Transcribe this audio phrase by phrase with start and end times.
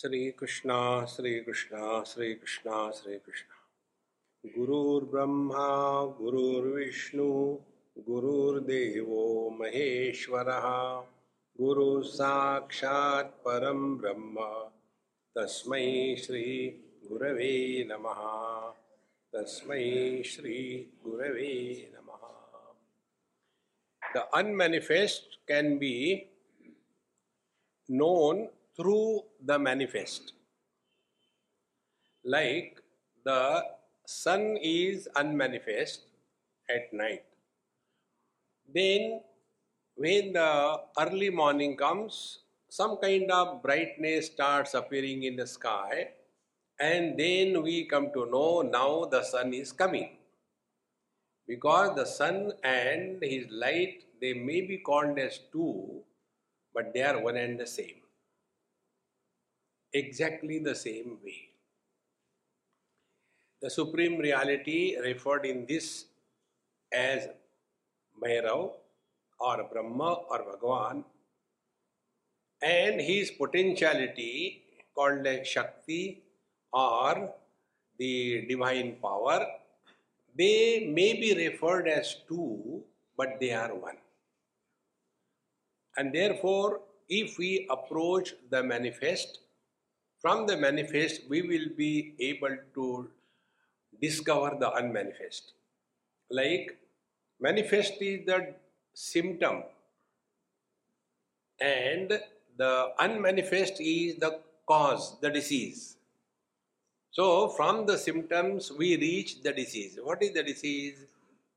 [0.00, 3.70] श्री कृष्णा श्री कृष्णा श्री कृष्णा श्री कृष्णा
[4.58, 7.58] गुरुर्ब्रह्मा, गुरुर्विष्णु,
[7.98, 10.62] गुरुर्देवो महेश्वरः।
[11.60, 14.36] गुरु साक्षात् परं ब्रह्म।
[15.34, 16.68] तस्मै श्री
[17.08, 18.70] गुरवे नमः।
[19.32, 22.28] तस्मै श्री गुरवे नमः।
[24.16, 26.16] The unmanifest can be
[28.00, 30.32] known through the manifest.
[32.24, 32.80] Like
[33.24, 33.64] the
[34.06, 36.02] sun is unmanifest
[36.70, 37.24] at night.
[38.72, 39.20] Then,
[39.96, 46.10] when the early morning comes, some kind of brightness starts appearing in the sky,
[46.78, 50.10] and then we come to know now the sun is coming.
[51.46, 56.02] Because the sun and his light they may be called as two,
[56.74, 58.07] but they are one and the same.
[59.92, 61.48] Exactly the same way.
[63.62, 66.04] The supreme reality referred in this
[66.92, 67.28] as
[68.22, 68.72] Bhairav
[69.40, 71.04] or Brahma or Bhagavan
[72.62, 74.62] and his potentiality
[74.94, 76.22] called as Shakti
[76.72, 77.32] or
[77.98, 79.46] the divine power,
[80.36, 82.82] they may be referred as two,
[83.16, 83.96] but they are one.
[85.96, 89.40] And therefore, if we approach the manifest,
[90.20, 93.08] from the manifest, we will be able to
[94.00, 95.52] discover the unmanifest.
[96.30, 96.76] Like,
[97.40, 98.54] manifest is the
[98.94, 99.62] symptom,
[101.60, 102.20] and
[102.56, 105.96] the unmanifest is the cause, the disease.
[107.10, 109.98] So, from the symptoms, we reach the disease.
[110.02, 111.04] What is the disease?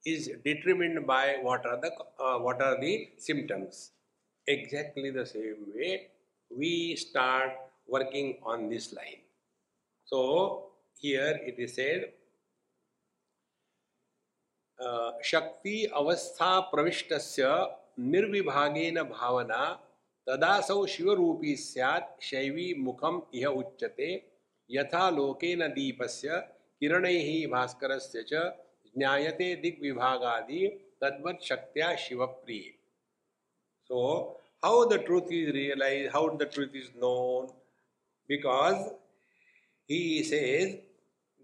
[0.03, 3.92] Is determined by what are the uh, what are the symptoms.
[4.48, 6.08] Exactly the same way,
[6.50, 7.52] we start
[7.88, 9.22] working on this line.
[10.06, 12.14] So here it is said,
[15.24, 17.50] शक्ति अवस्था प्रविष्टस्य
[18.00, 19.64] निर्विभागेन भावना
[20.28, 24.09] तदासौ शिवरूपी स्यात् शैवी मुखम इह उच्यते
[24.69, 26.40] यथा लोकेन दीपस्य
[26.81, 28.44] किरणैः भास्करस्य च
[28.98, 30.68] ज्ञायते दिग्विभागादि
[31.03, 32.72] तद्वत् शक्त्या Shivpriya
[33.90, 37.48] so how the truth is realized how the truth is known
[38.34, 38.81] because
[39.88, 40.75] he says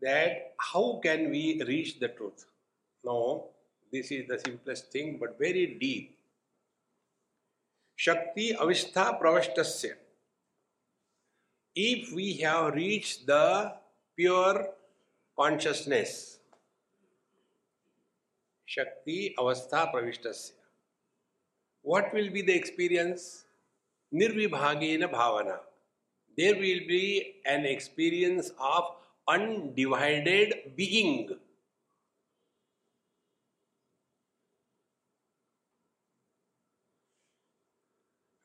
[0.02, 2.46] that how can we reach the truth
[3.09, 3.20] no
[3.96, 6.18] this is the simplest thing but very deep
[8.06, 9.94] shakti avistha pravashtasya
[11.90, 13.46] if we have reached the
[14.19, 14.58] pure
[15.42, 16.12] consciousness
[18.75, 20.54] shakti avastha pravishtasya
[21.94, 23.25] what will be the experience
[24.19, 25.58] nirvibhagena bhavana
[26.38, 28.92] there will be an experience of
[29.28, 31.30] undivided being.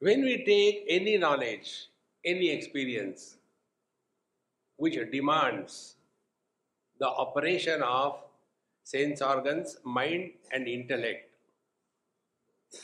[0.01, 1.89] When we take any knowledge,
[2.25, 3.37] any experience
[4.77, 5.97] which demands
[6.99, 8.17] the operation of
[8.83, 11.31] sense organs, mind, and intellect,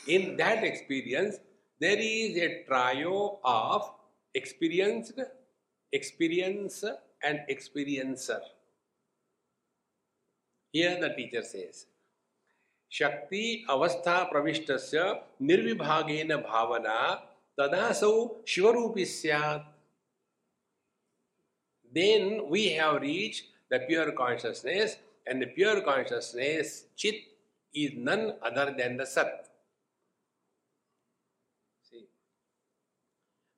[0.07, 1.39] in that experience,
[1.79, 3.98] there is a trio of
[4.38, 5.20] experienced,
[5.92, 6.84] experience,
[7.22, 8.40] and experiencer.
[10.72, 11.86] Here the teacher says,
[12.92, 15.04] शक्ति अवस्था प्रविष्टस्य
[15.42, 16.98] निर्विभागेन भावना
[17.58, 18.14] तदासौ
[18.48, 19.70] शिवरूपी स्यात्
[21.96, 24.96] then we have reached the pure consciousness
[25.26, 27.14] and the pure consciousness chit
[27.72, 29.47] is none other than the sat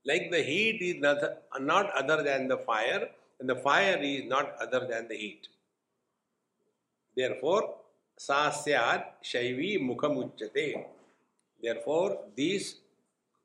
[0.05, 4.87] Like the heat is not, other than the fire, and the fire is not other
[4.87, 5.47] than the heat.
[7.15, 7.75] Therefore,
[8.19, 10.85] sasyat shaivi mukhamuchate.
[11.61, 12.75] Therefore, this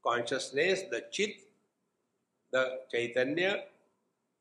[0.06, 1.37] consciousness, the chit,
[2.53, 3.64] the chaitanya,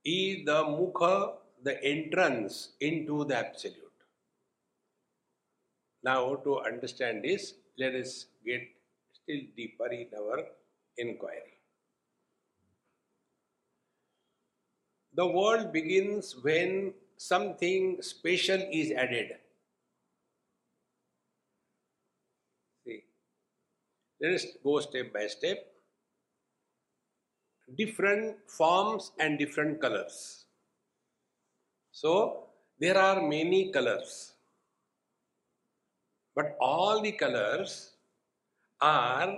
[0.05, 1.33] is the mukha,
[1.63, 3.81] the entrance into the absolute.
[6.03, 8.61] Now, to understand this, let us get
[9.11, 10.43] still deeper in our
[10.97, 11.54] inquiry.
[15.15, 19.31] The world begins when something special is added
[22.85, 23.03] See,
[24.21, 25.65] Let us go step by step.
[27.77, 30.45] Different forms and different colors.
[31.91, 32.43] So,
[32.79, 34.33] there are many colors.
[36.35, 37.93] But all the colors
[38.81, 39.37] are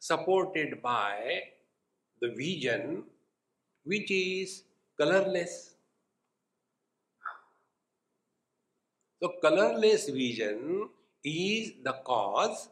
[0.00, 1.42] supported by
[2.20, 3.04] the vision
[3.84, 4.62] which is
[4.98, 5.74] colorless.
[9.22, 10.88] So, colorless vision
[11.24, 12.68] is the cause,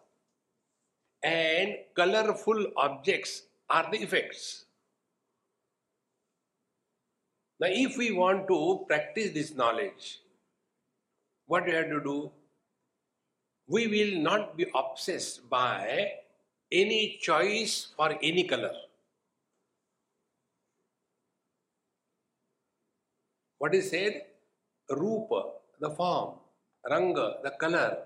[1.22, 4.64] and colorful objects are the effects.
[7.60, 10.20] Now, if we want to practice this knowledge,
[11.46, 12.30] what we have to do?
[13.66, 16.12] We will not be obsessed by
[16.72, 18.72] any choice for any color.
[23.60, 24.22] What is said?
[24.88, 25.40] Rupa,
[25.78, 26.36] the form,
[26.90, 27.98] Ranga, the color.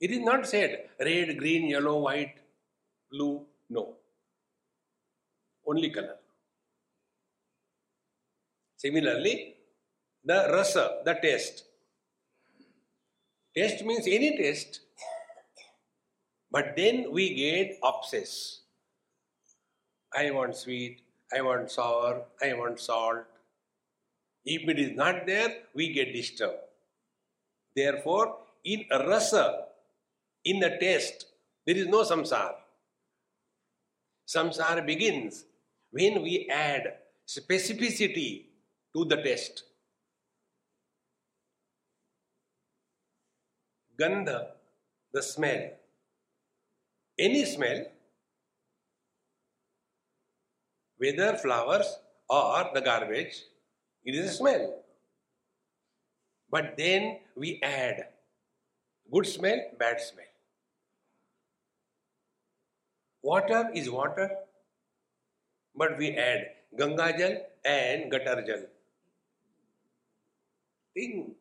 [0.00, 2.36] It is not said red, green, yellow, white,
[3.10, 3.44] blue.
[3.68, 3.96] No.
[5.66, 6.16] Only color.
[8.76, 9.56] Similarly,
[10.24, 11.64] the rasa, the taste.
[13.56, 14.80] Taste means any taste.
[16.52, 18.60] But then we get obsessed.
[20.16, 21.02] I want sweet,
[21.36, 23.26] I want sour, I want salt.
[24.44, 26.58] If it is not there, we get disturbed.
[27.76, 29.66] Therefore, in a rasa,
[30.44, 31.26] in the taste,
[31.66, 32.54] there is no samsara.
[34.26, 35.44] Samsara begins
[35.90, 36.94] when we add
[37.26, 38.44] specificity
[38.94, 39.64] to the taste.
[44.00, 44.46] Gandha,
[45.12, 45.70] the smell.
[47.18, 47.84] Any smell,
[50.96, 51.98] whether flowers
[52.28, 53.42] or the garbage,
[54.04, 54.74] it is a smell.
[56.50, 58.08] But then we add
[59.12, 60.26] good smell, bad smell.
[63.22, 64.30] Water is water,
[65.76, 68.62] but we add Ganga Jal and Gatar Jal.
[70.94, 71.36] Think.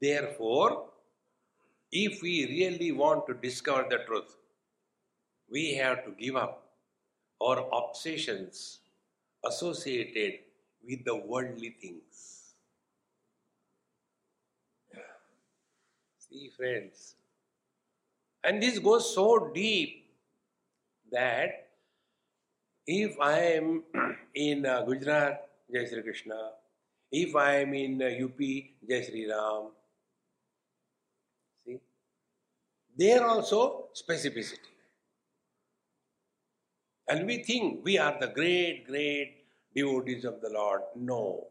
[0.00, 0.90] Therefore,
[1.92, 4.36] if we really want to discover the truth,
[5.50, 6.70] we have to give up
[7.40, 8.80] our obsessions
[9.44, 10.40] associated
[10.86, 12.54] with the worldly things.
[16.18, 17.14] See, friends,
[18.44, 20.04] and this goes so deep
[21.10, 21.68] that
[22.86, 23.82] if I am
[24.34, 26.50] in uh, Gujarat, Jai Sri Krishna,
[27.10, 29.68] if I am in uh, UP, Jai Sri Ram,
[31.64, 31.78] see,
[32.96, 34.67] there also specificity.
[37.08, 39.36] And we think we are the great, great
[39.74, 40.82] devotees of the Lord.
[40.94, 41.46] No.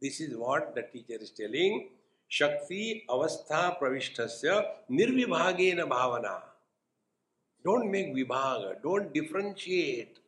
[0.00, 1.90] This is what the teacher is telling.
[2.28, 6.40] Shakti avastha pravishtasya nirvibhagena bhavana.
[7.64, 10.18] Don't make vibhaga, don't differentiate.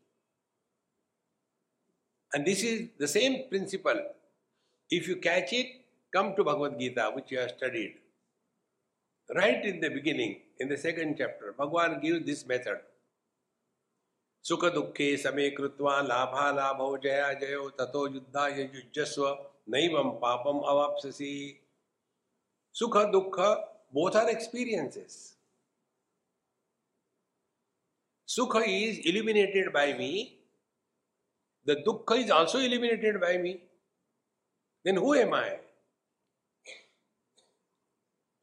[2.34, 4.00] And this is the same principle.
[4.90, 5.66] If you catch it,
[6.12, 7.94] come to Bhagavad Gita, which you have studied.
[9.29, 12.81] Right in the beginning, in the second chapter, Bhagavan gives this method.
[14.44, 19.25] सुख दुखे समय कृत्वा लाभा लाभो जया जयो ततो युद्धा युजस्व
[19.75, 21.37] नैवम पापम अवापसी
[22.75, 23.38] सुख दुख
[23.97, 25.17] both are experiences
[28.29, 30.11] sukha is eliminated by me
[31.67, 33.53] the dukkha is also eliminated by me
[34.85, 35.49] then who am i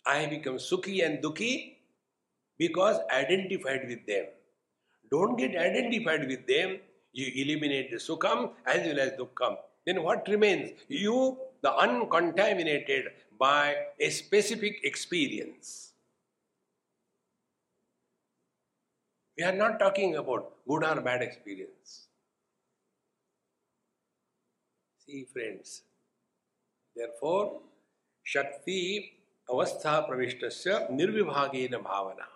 [0.05, 1.53] i become sukhi and dukhi
[2.57, 4.25] because identified with them
[5.11, 6.79] don't get identified with them.
[7.13, 9.57] You eliminate the sukham as well as dukkham.
[9.85, 10.71] Then what remains?
[10.87, 13.05] You, the uncontaminated
[13.37, 15.91] by a specific experience.
[19.37, 22.07] We are not talking about good or bad experience.
[25.05, 25.81] See, friends.
[26.95, 27.61] Therefore,
[28.23, 29.17] Shakti
[29.51, 30.43] अवस्था प्रविष्ट
[30.91, 32.27] निर्विभागेन भावना।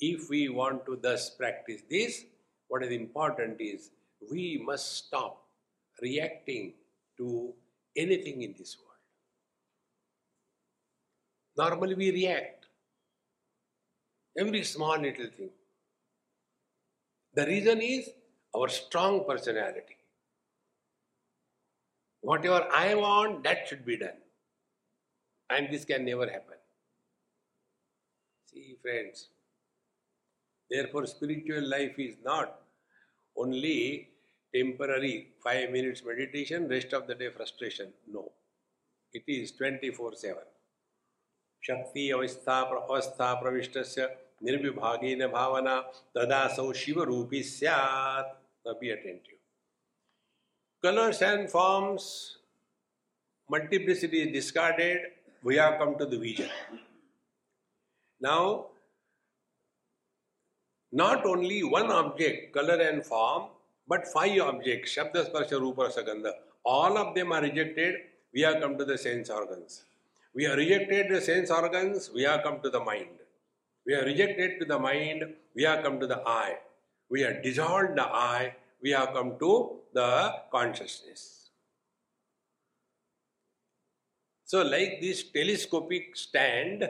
[0.00, 2.22] If we want to this practice this
[2.70, 3.90] what is important is
[4.22, 5.44] we must stop
[5.98, 6.70] reacting
[7.18, 7.30] to
[7.96, 8.96] anything in this world
[11.56, 12.66] normally we react
[14.36, 15.50] every small little thing
[17.36, 18.10] the reason is
[18.54, 19.94] our strong personality
[22.46, 24.22] whatever I want that should be done
[25.50, 26.56] And this can never happen.
[28.46, 29.28] See, friends,
[30.70, 32.60] Therefore, spiritual life is not
[33.36, 34.08] only
[34.54, 37.92] temporary five minutes meditation, rest of the day frustration.
[38.10, 38.32] No.
[39.12, 40.36] It is 24 7.
[41.60, 44.08] Shakti avastha pravistasya
[44.44, 48.26] nirvibhagena bhavana tadasau shiva rupi syat.
[48.66, 49.40] Now be attentive.
[50.82, 52.36] Colors and forms,
[53.48, 55.00] multiplicity is discarded,
[55.42, 56.48] we have come to the vision.
[58.20, 58.66] Now,
[60.92, 63.48] not only one object, color and form,
[63.86, 66.32] but five objects, Shabda, Sparsha, Rupa, Sagandha.
[66.64, 67.94] All of them are rejected,
[68.34, 69.84] we have come to the sense organs.
[70.34, 73.08] We have rejected the sense organs, we have come to the mind.
[73.86, 76.56] We have rejected to the mind, we have come to the eye.
[77.10, 81.37] We have dissolved the eye, we have come to the consciousness.
[84.48, 86.88] So, like this telescopic stand,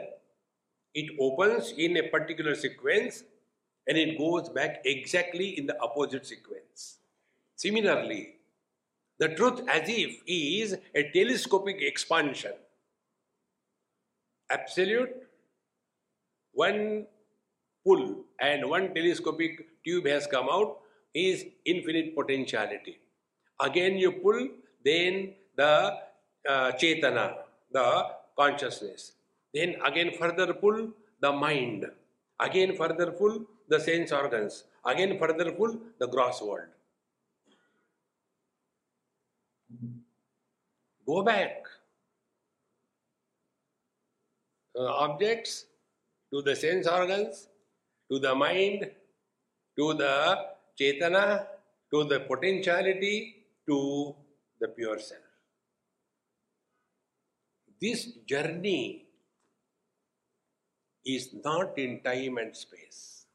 [0.93, 3.25] it opens in a particular sequence
[3.85, 6.99] and it goes back exactly in the opposite sequence.
[7.57, 8.35] Similarly,
[9.19, 12.53] the truth as if is a telescopic expansion.
[14.49, 15.13] Absolute,
[16.53, 17.07] one
[17.85, 20.77] pull and one telescopic tube has come out
[21.13, 22.99] is infinite potentiality.
[23.59, 24.47] Again you pull,
[24.85, 25.97] then the
[26.47, 28.07] uh, chetana, the
[28.37, 29.13] consciousness.
[29.53, 31.85] Then again further pull, the mind.
[32.39, 34.63] Again further pull, the sense organs.
[34.85, 36.69] Again further pull, the gross world.
[41.05, 41.65] Go back.
[44.77, 45.65] Objects
[46.31, 47.47] to the sense organs,
[48.11, 48.89] to the mind,
[49.77, 50.37] to the
[50.79, 51.47] chetana,
[51.91, 54.15] to the potentiality, to
[54.61, 55.28] the pure self.
[57.81, 59.05] This journey
[61.05, 63.25] is not in time and space.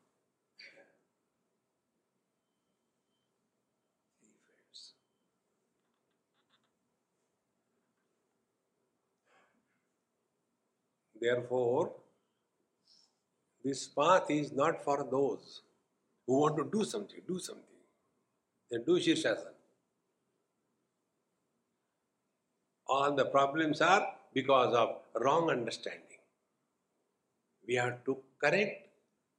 [11.20, 11.92] Therefore,
[13.64, 15.62] this path is not for those
[16.26, 17.64] who want to do something, do something.
[18.70, 19.54] Then do Shirshasana.
[22.86, 26.18] All the problems are because of wrong understanding.
[27.66, 28.88] We have to correct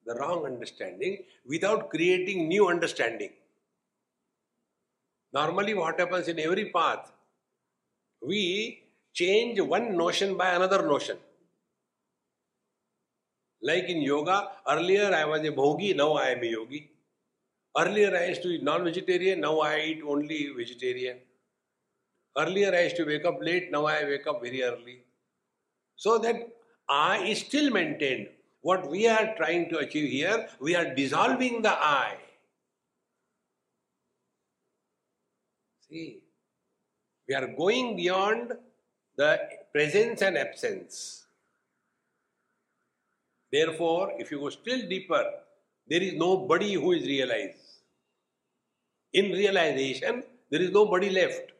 [0.05, 3.31] the wrong understanding without creating new understanding.
[5.33, 7.11] Normally, what happens in every path,
[8.21, 8.83] we
[9.13, 11.17] change one notion by another notion.
[13.61, 16.89] Like in yoga, earlier I was a bhogi, now I am a yogi.
[17.77, 21.17] Earlier I used to eat non-vegetarian, now I eat only vegetarian.
[22.37, 25.03] Earlier I used to wake up late, now I wake up very early.
[25.95, 26.49] So that
[26.89, 28.27] I is still maintained.
[28.61, 32.17] What we are trying to achieve here, we are dissolving the I.
[35.87, 36.19] See,
[37.27, 38.53] we are going beyond
[39.15, 39.39] the
[39.71, 41.25] presence and absence.
[43.51, 45.23] Therefore, if you go still deeper,
[45.87, 47.59] there is nobody who is realized.
[49.13, 51.51] In realization, there is nobody left.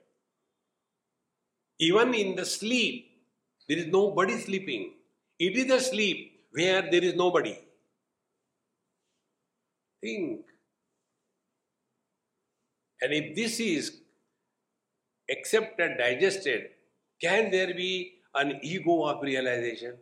[1.79, 3.11] Even in the sleep,
[3.67, 4.93] there is nobody sleeping.
[5.39, 7.57] It is a sleep where there is nobody.
[10.01, 10.45] Think.
[13.01, 13.97] And if this is
[15.29, 16.69] accepted, digested,
[17.21, 19.95] can there be an ego of realization?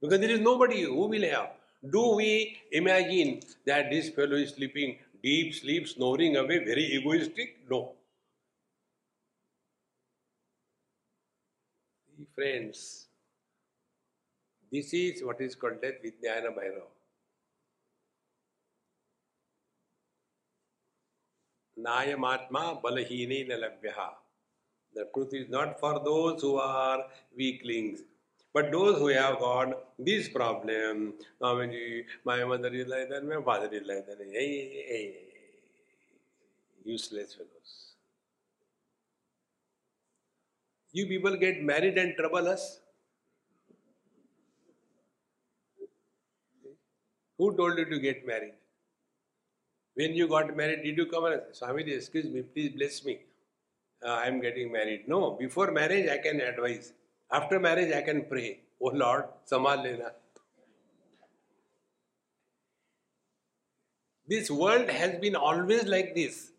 [0.00, 1.50] Because there is nobody who will have.
[1.90, 7.58] Do we imagine that this fellow is sleeping deep sleep, snoring away, very egoistic?
[7.70, 7.92] No.
[12.40, 13.06] Friends,
[14.72, 16.86] this is what is called as Vijnana Bhairava.
[21.86, 24.08] Nayamatma balahine labhya.
[24.94, 27.04] The truth is not for those who are
[27.36, 28.00] weaklings.
[28.54, 33.86] But those who have got this problem, my mother is like that, my father is
[33.86, 35.16] like that, hey, hey,
[36.86, 37.89] useless fellows.
[40.92, 42.80] You people get married and trouble us.
[47.38, 48.54] Who told you to get married?
[49.94, 53.20] When you got married, did you come and say, Swamiji, excuse me, please bless me.
[54.04, 55.08] Uh, I am getting married.
[55.08, 56.92] No, before marriage I can advise.
[57.30, 60.12] After marriage, I can pray, Oh Lord, Samal Lena.
[64.26, 66.52] This world has been always like this.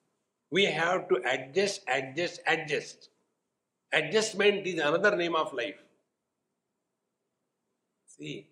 [0.50, 3.09] We have to adjust, adjust, adjust.
[3.93, 5.75] Adjustment is another name of life.
[8.05, 8.48] See,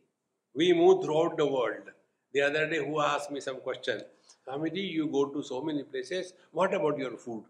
[0.54, 1.92] we move throughout the world.
[2.34, 4.02] The other day, who asked me some question?
[4.48, 6.34] Swamiji, you go to so many places.
[6.52, 7.44] What about your food?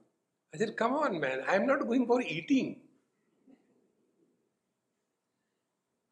[0.54, 1.44] I said, come on, man.
[1.48, 2.78] I am not going for eating.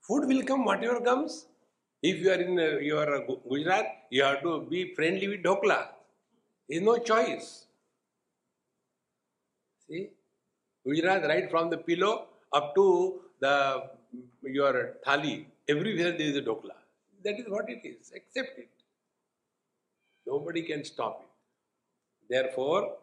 [0.01, 1.48] Food will come, whatever comes.
[2.01, 5.88] If you are in uh, your Gujarat, you have to be friendly with Dhokla.
[6.69, 7.65] There is no choice.
[9.88, 10.10] See?
[10.88, 13.84] Gujarat, right from the pillow up to the
[14.44, 16.75] your thali, everywhere there is a Dhokla.
[17.24, 18.12] That is what it is.
[18.15, 18.70] Accept it.
[20.25, 22.34] Nobody can stop it.
[22.34, 22.96] Therefore,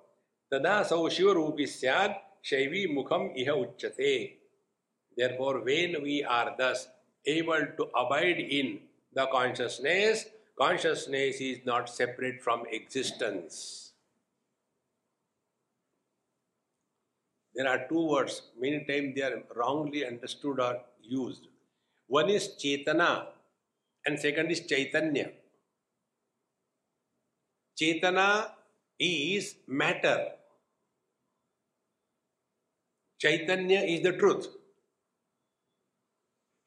[0.52, 4.36] tada sau shiva rupi syad shaivi mukham iha uchyate.
[5.16, 6.88] Therefore, when we are thus
[7.26, 8.78] able to abide in
[9.12, 10.26] the consciousness,
[10.58, 13.83] consciousness is not separate from existence.
[17.54, 21.46] There are two words, many times they are wrongly understood or used.
[22.08, 23.26] One is Chetana
[24.06, 25.30] and second is Chaitanya.
[27.80, 28.50] Chetana
[28.98, 30.32] is matter.
[33.18, 34.48] Chaitanya is the truth.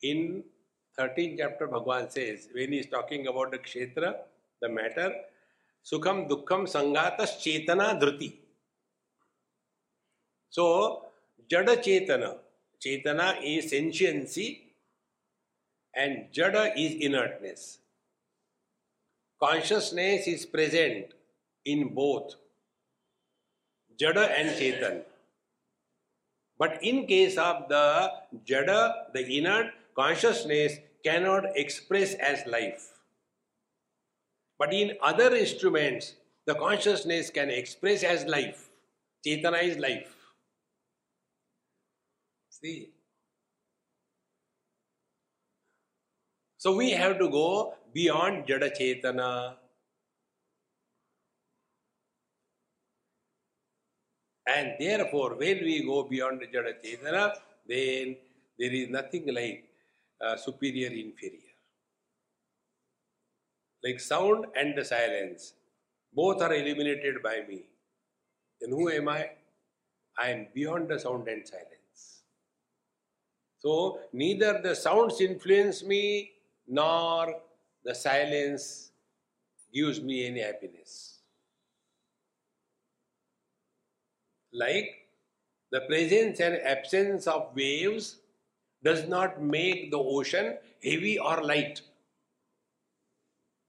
[0.01, 0.43] In
[0.97, 4.15] 13th chapter, Bhagwan says, when he is talking about the kshetra,
[4.61, 5.13] the matter,
[5.85, 8.33] Sukham Dukham Sangatas Chetana Dhruti.
[10.57, 10.69] So
[11.49, 12.23] जड चेतन
[12.81, 14.45] चेतना is sentiency
[15.93, 17.67] and जड is inertness
[19.41, 21.13] consciousness is present
[21.65, 22.35] in both
[23.99, 25.01] जड and Chetan
[26.59, 27.83] but in case of the
[28.49, 28.69] जड
[29.15, 32.91] the inert consciousness cannot express as life
[34.59, 36.13] but in other instruments
[36.47, 38.69] the consciousness can express as life
[39.23, 40.16] Chetna is life
[42.61, 42.89] See?
[46.57, 49.55] So we have to go beyond Jada Chetana.
[54.47, 57.35] And therefore, when we go beyond Jada Chetana,
[57.67, 58.15] then
[58.57, 59.65] there is nothing like
[60.25, 61.53] uh, superior inferior.
[63.83, 65.53] Like sound and the silence,
[66.11, 67.65] both are eliminated by me.
[68.59, 69.29] Then who am I?
[70.17, 71.86] I am beyond the sound and silence.
[73.67, 76.31] So neither the sounds influence me
[76.67, 77.35] nor
[77.83, 78.91] the silence
[79.73, 81.19] gives me any happiness.
[84.53, 84.89] Like
[85.69, 88.15] the presence and absence of waves
[88.85, 91.81] does not make the ocean heavy or light.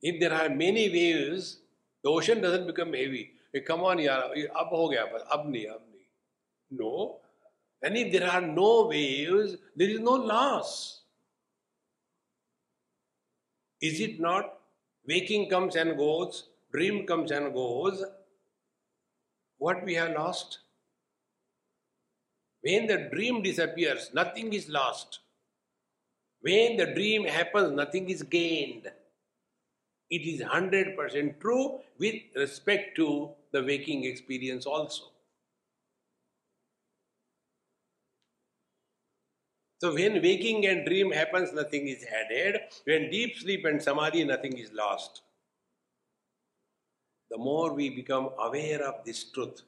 [0.01, 1.59] If there are many waves,
[2.05, 3.33] the ocean doesn't become heavy.
[3.53, 4.31] Hey, come on, yaar,
[4.63, 6.07] ab ho gaya, ab nahi, ab nahi.
[6.71, 7.19] No,
[7.83, 11.03] and if there are no waves, there is no loss.
[13.81, 14.55] Is it not?
[15.07, 18.05] Waking comes and goes, dream comes and goes.
[19.59, 20.59] What we have lost?
[22.61, 25.21] When the dream disappears, nothing is lost.
[26.41, 28.91] When the dream happens, nothing is gained.
[30.11, 35.05] It is 100% true with respect to the waking experience also.
[39.79, 42.61] So when waking and dream happens, nothing is added.
[42.85, 45.23] When deep sleep and samadhi, nothing is lost.
[47.31, 49.63] The more we become aware of this truth,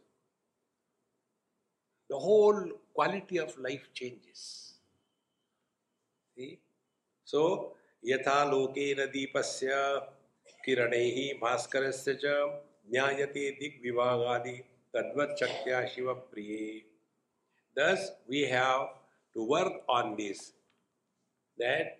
[2.08, 4.74] the whole quality of life changes.
[6.36, 6.58] See?
[7.24, 9.74] So, यथा लोकेन दीपस्य
[10.64, 12.24] किरणैः भास्करस्य च
[12.92, 14.56] ज्ञायते दिग्विभागादि
[14.94, 16.84] तद्वत् शक्त्या शिवप्रिये
[17.76, 18.88] Thus, we have
[19.34, 20.52] to work on this
[21.58, 21.98] that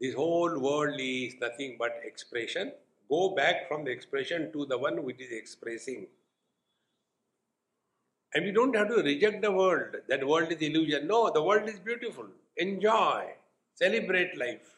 [0.00, 2.72] this whole world is nothing but expression.
[3.08, 6.06] Go back from the expression to the one which is expressing.
[8.34, 9.96] And we don't have to reject the world.
[10.08, 11.06] That world is illusion.
[11.06, 12.26] No, the world is beautiful.
[12.56, 13.26] Enjoy.
[13.74, 14.74] Celebrate life.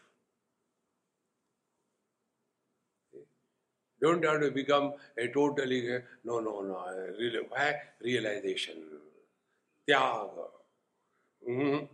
[4.02, 6.84] Don't have to become a totally, no, no, no,
[8.02, 8.74] realization.
[9.88, 10.46] Tyaga.
[11.48, 11.84] Mm-hmm.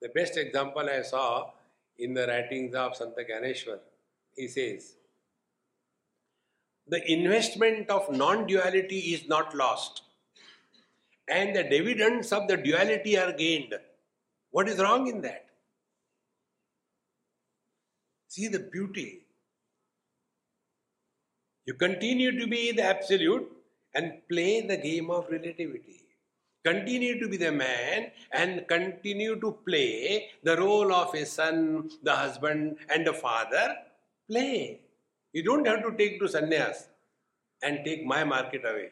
[0.00, 1.50] The best example I saw
[1.98, 3.78] in the writings of Santa Gyaneshwar,
[4.36, 4.94] he says,
[6.86, 10.02] the investment of non-duality is not lost
[11.28, 13.74] and the dividends of the duality are gained.
[14.50, 15.44] What is wrong in that?
[18.28, 19.26] See the beauty.
[21.66, 23.52] You continue to be the absolute
[23.94, 25.98] and play the game of relativity
[26.68, 32.14] continue to be the man and continue to play the role of a son, the
[32.14, 33.76] husband, and the father,
[34.30, 34.80] play.
[35.32, 36.88] You don't have to take to sannyas
[37.62, 38.90] and take my market away.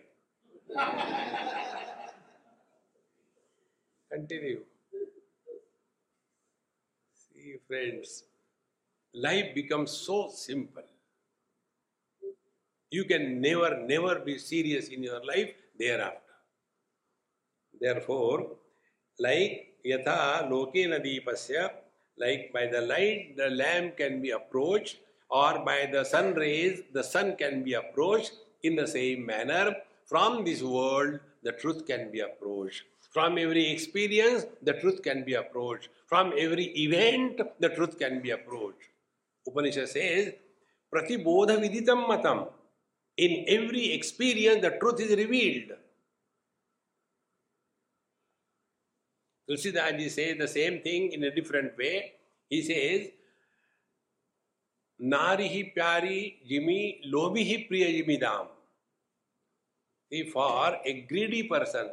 [4.12, 4.60] continue.
[7.14, 8.24] See, friends,
[9.14, 10.82] life becomes so simple.
[12.96, 16.36] You can never, never be serious in your life thereafter.
[17.80, 18.38] Therefore,
[19.18, 19.52] like
[19.84, 21.64] yatha lokena deepasya,
[22.18, 24.96] like by the light the lamp can be approached,
[25.28, 28.32] or by the sun rays, the sun can be approached
[28.62, 29.76] in the same manner.
[30.06, 32.82] From this world, the truth can be approached.
[33.12, 35.88] From every experience, the truth can be approached.
[36.06, 38.88] From every event, the truth can be approached.
[39.46, 40.32] Upanishad says,
[40.92, 42.46] Pratibodha viditam matam.
[43.16, 45.72] In every experience, the truth is revealed.
[49.48, 52.12] Tulsidasji says the same thing in a different way.
[52.50, 53.08] He says,
[55.00, 58.48] hi pyari jimi, priya jimidam.
[60.10, 61.90] See, for a greedy person,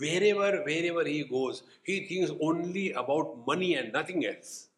[0.00, 4.68] wherever, wherever he goes, he thinks only about money and nothing else.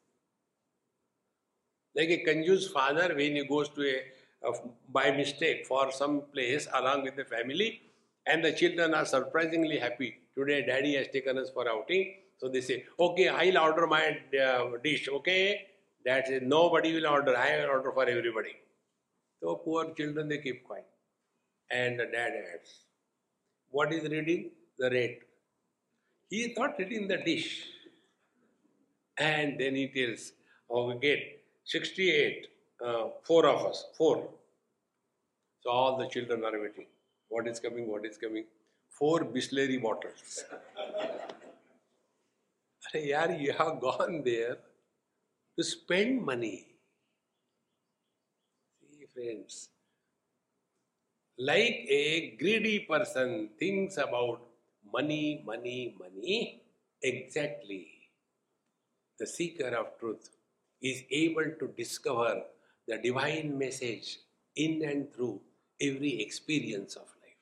[1.94, 4.02] Like a confused father, when he goes to a,
[4.44, 4.52] a
[4.88, 7.80] by mistake for some place along with the family,
[8.26, 10.18] and the children are surprisingly happy.
[10.36, 12.14] Today, daddy has taken us for outing.
[12.38, 15.66] So they say, okay, I'll order my uh, dish, okay?
[16.04, 18.56] Dad says, nobody will order, I will order for everybody.
[19.40, 20.86] So poor children, they keep quiet.
[21.70, 22.70] And the dad adds,
[23.70, 24.50] what is reading?
[24.78, 25.20] The rate.
[26.28, 27.64] He thought reading the dish.
[29.18, 30.32] And then he tells,
[30.70, 31.20] oh, get
[31.64, 32.46] 68,
[32.84, 34.28] uh, four of us, four.
[35.62, 36.86] So all the children are waiting.
[37.28, 37.88] What is coming?
[37.88, 38.44] What is coming?
[38.88, 40.44] Four Bisleri bottles.
[42.94, 44.58] Yaar, you have gone there
[45.56, 46.66] to spend money.
[48.80, 49.68] See, friends,
[51.38, 54.42] like a greedy person thinks about
[54.92, 56.62] money, money, money,
[57.02, 57.88] exactly
[59.18, 60.28] the seeker of truth
[60.90, 62.42] is able to discover
[62.88, 64.18] the divine message
[64.56, 65.40] in and through
[65.80, 67.36] every experience of life.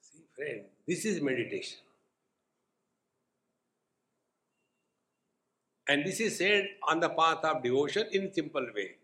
[0.00, 1.78] See, friend, this is meditation.
[5.88, 8.96] And this is said on the path of devotion in simple way.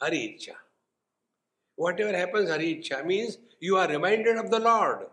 [0.00, 0.54] Hari Icha.
[1.76, 5.06] Whatever happens, Hari Icha means you are reminded of the Lord.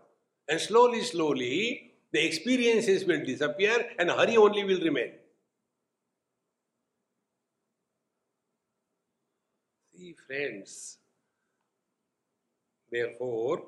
[0.48, 5.12] And slowly, slowly, the experiences will disappear and Hari only will remain.
[9.92, 10.98] See, friends,
[12.90, 13.62] therefore,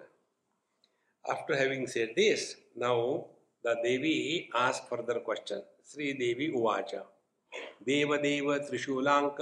[1.31, 3.27] after having said this, now
[3.63, 5.63] the Devi asked further question.
[5.85, 7.03] Sri Devi Uvacha.
[7.87, 9.39] देवदेव त्रिशूलाङ्क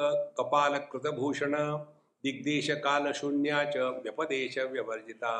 [1.19, 1.87] Bhushana.
[2.25, 5.33] दिग्देश काल शून्या च व्यपदेश व्यवर्जिता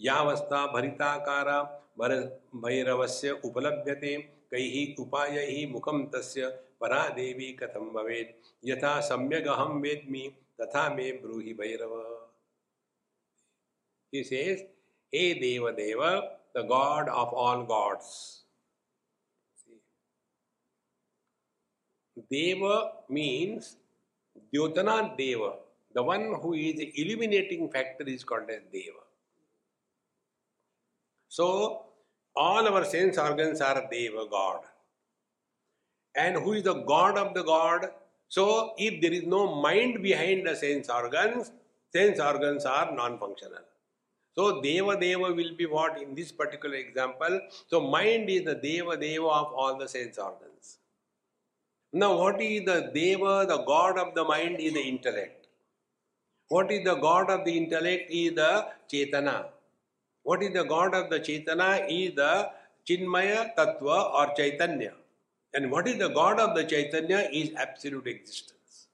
[0.00, 1.62] यावस्था भरिताकारा
[1.98, 2.14] भर
[2.56, 4.16] भैरवस्य उपलभ्यते।
[4.52, 6.48] कैः उपायैः मुखं तस्य
[6.80, 11.94] परा देवी कथं भवेत्। यथा सम्यगहं वेद्मि तथा मे ब्रूहि भैरव।
[14.14, 14.62] He says,
[15.12, 18.44] Hey Deva Deva, the God of all gods.
[22.30, 23.76] Deva means
[24.54, 25.54] Dyotana Deva.
[25.94, 29.04] The one who is the illuminating factor is called as Deva.
[31.28, 31.86] So,
[32.34, 34.60] all our sense organs are Deva, God.
[36.14, 37.90] And who is the God of the God?
[38.28, 41.52] So, if there is no mind behind the sense organs,
[41.92, 43.64] sense organs are non functional.
[44.34, 47.40] So, Deva Deva will be what in this particular example?
[47.68, 50.78] So, mind is the Deva Deva of all the sense organs.
[51.92, 55.41] Now, what is the Deva, the God of the mind, is the intellect.
[56.52, 59.46] What is the God of the intellect is the Chetana.
[60.22, 62.50] What is the God of the Chetana is the
[62.86, 64.92] Chinmaya Tattva or Chaitanya.
[65.54, 68.88] And what is the God of the Chaitanya is absolute existence.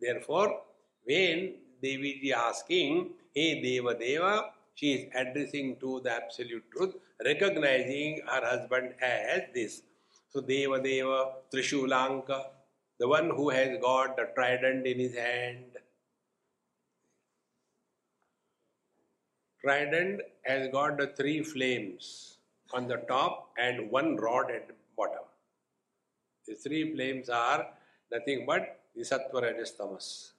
[0.00, 0.62] Therefore,
[1.04, 8.20] when Devi is asking, Hey Deva Deva, she is addressing to the absolute truth, recognizing
[8.26, 9.82] her husband as this
[10.32, 12.46] so Deva Deva Trishulanka,
[13.00, 15.64] the one who has got the trident in his hand.
[19.62, 22.36] Trident has got the three flames
[22.74, 25.24] on the top and one rod at the bottom.
[26.46, 27.68] The three flames are
[28.12, 30.32] nothing but the Sattva Rajas Tamas.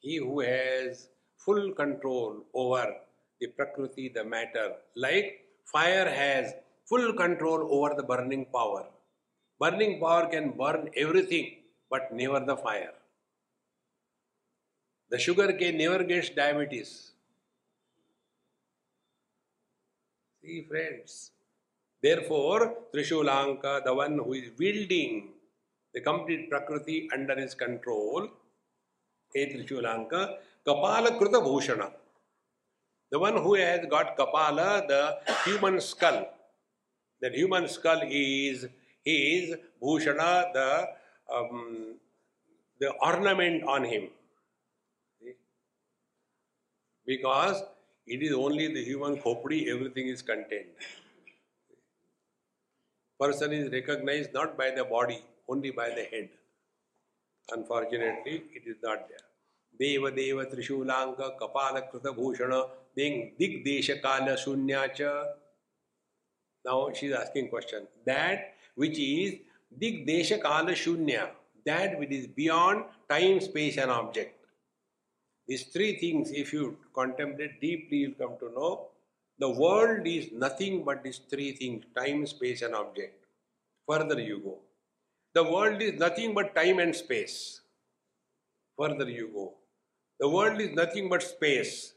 [0.00, 2.92] He who has full control over
[3.40, 6.54] the Prakriti, the matter, like fire has
[6.86, 8.86] full control over the burning power.
[9.58, 11.56] Burning power can burn everything,
[11.90, 12.92] but never the fire.
[15.08, 17.12] The sugar cane never gets diabetes.
[20.42, 21.30] See, friends.
[22.02, 25.30] Therefore, Trishulanka, the one who is wielding
[25.94, 28.28] the complete Prakriti under his control,
[29.34, 31.90] Hey Trishulanka, Kapala Kruta Bhushana.
[33.10, 36.28] The one who has got Kapala, the human skull,
[37.22, 38.66] that human skull is
[39.06, 40.88] is Bhushana, the
[41.34, 41.94] um,
[42.80, 44.08] the ornament on him.
[47.06, 47.62] Because
[48.06, 50.70] it is only the human khopri, everything is contained.
[53.18, 56.28] Person is recognized not by the body, only by the head.
[57.50, 59.26] Unfortunately, it is not there.
[59.78, 65.26] Deva Deva Trishulanka Kapala Krita Bhushana Dig Desha Kala Shunyacha.
[66.64, 67.86] Now she is asking question.
[68.04, 69.34] That which is
[69.78, 71.30] Dig Desha Kala Shunya,
[71.66, 74.32] that which is beyond time, space, and object.
[75.48, 78.88] These three things, if you contemplate deeply, you'll come to know
[79.38, 83.26] the world is nothing but these three things time, space, and object.
[83.88, 84.58] Further you go.
[85.34, 87.60] The world is nothing but time and space.
[88.78, 89.54] Further you go.
[90.20, 91.92] The world is nothing but space.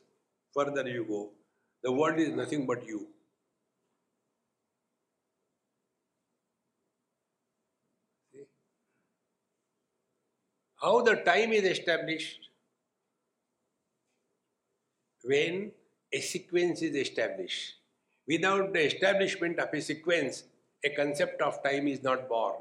[0.53, 1.29] Further you go.
[1.83, 3.07] The world is nothing but you.
[10.81, 12.49] How the time is established?
[15.23, 15.71] When
[16.11, 17.75] a sequence is established.
[18.27, 20.43] Without the establishment of a sequence,
[20.83, 22.55] a concept of time is not born.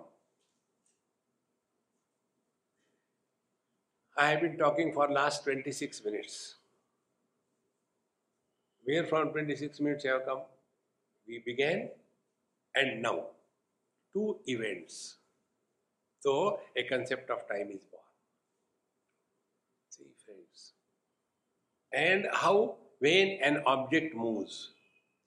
[4.18, 6.56] I have been talking for last 26 minutes.
[8.82, 10.40] Where from 26 minutes have come?
[11.28, 11.90] We began
[12.74, 13.26] and now.
[14.14, 15.18] Two events.
[16.20, 18.04] So a concept of time is born.
[19.90, 20.72] See, friends.
[21.92, 24.70] And how when an object moves.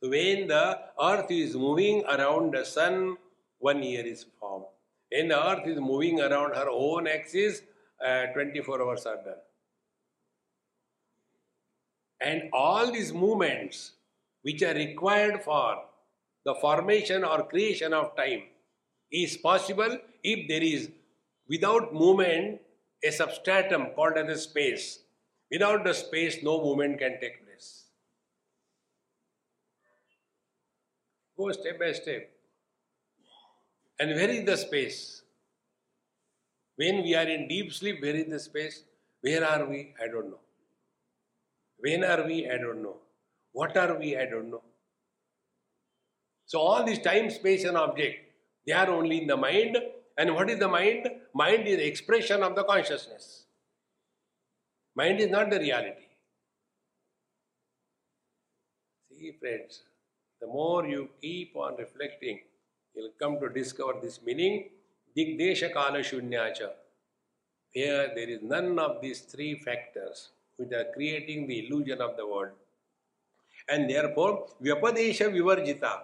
[0.02, 3.17] So when the earth is moving around the sun,
[3.60, 4.65] one year is formed.
[5.12, 7.62] When the earth is moving around her own axis,
[8.04, 9.41] uh, 24 hours are done.
[12.19, 13.93] And all these movements
[14.41, 15.78] which are required for
[16.45, 18.43] the formation or creation of time
[19.12, 20.89] is possible if there is
[21.47, 22.62] without movement
[23.04, 25.00] a substratum called as a space.
[25.52, 27.84] Without the space, no movement can take place.
[31.38, 32.30] Go step by step.
[34.00, 35.22] And where is the space?
[36.76, 38.84] When we are in deep sleep, where is the space?
[39.22, 39.94] Where are we?
[40.02, 40.40] I don't know.
[41.80, 42.50] When are we?
[42.50, 42.98] I don't know.
[43.52, 44.18] What are we?
[44.18, 44.64] I don't know.
[46.46, 48.18] So all this time, space, and object,
[48.66, 49.78] they are only in the mind.
[50.18, 51.10] And what is the mind?
[51.34, 53.46] Mind is expression of the consciousness.
[54.95, 56.08] Mind is not the reality.
[59.12, 59.84] See, friends,
[60.41, 62.39] the more you keep on reflecting,
[62.93, 64.69] you'll come to discover this meaning
[65.15, 66.71] Digdesha Kala Shunyacha.
[67.69, 72.27] Here there is none of these three factors which are creating the illusion of the
[72.27, 72.51] world.
[73.69, 76.01] And therefore, Vyapadesha Vivarjita.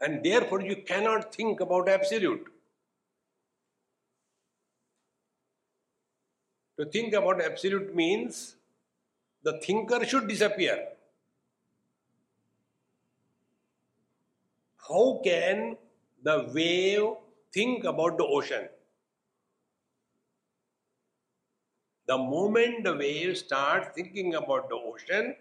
[0.00, 2.46] And therefore, you cannot think about absolute.
[6.78, 8.56] To think about absolute means
[9.42, 10.88] the thinker should disappear.
[14.88, 15.76] How can
[16.22, 17.16] the wave
[17.52, 18.68] think about the ocean.
[22.06, 25.34] The moment the wave starts thinking about the ocean,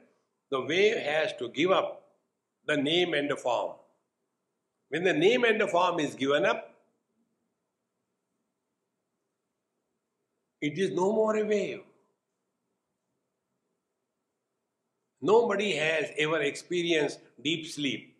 [0.50, 2.04] the wave has to give up
[2.65, 3.76] the name and the form.
[4.89, 6.73] When the name and the form is given up,
[10.62, 11.82] it is no more a wave.
[15.22, 18.15] Nobody has ever experienced deep sleep.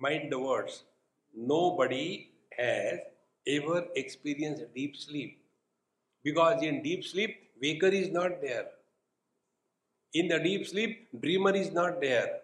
[0.00, 0.84] Mind the words
[1.34, 3.00] nobody has
[3.46, 5.38] ever experienced deep sleep.
[6.24, 8.66] Because in deep sleep, waker is not there.
[10.14, 12.40] In the deep sleep, dreamer is not there.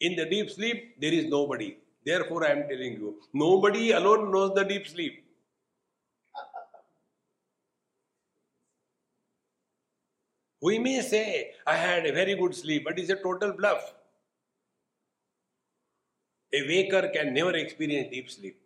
[0.00, 1.76] In the deep sleep, there is nobody.
[2.04, 5.24] Therefore, I am telling you, nobody alone knows the deep sleep.
[10.60, 13.94] We may say, I had a very good sleep, but it's a total bluff.
[16.52, 18.60] A waker can never experience deep sleep.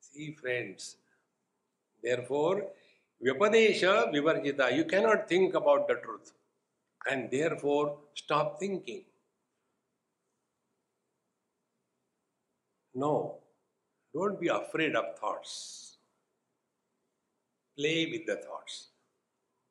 [0.00, 0.96] See, friends,
[2.02, 2.68] therefore,
[3.22, 6.32] Vyapadesha Vivarjita, you cannot think about the truth.
[7.10, 9.04] And therefore, stop thinking.
[12.94, 13.38] No,
[14.14, 15.98] don't be afraid of thoughts.
[17.76, 18.88] Play with the thoughts.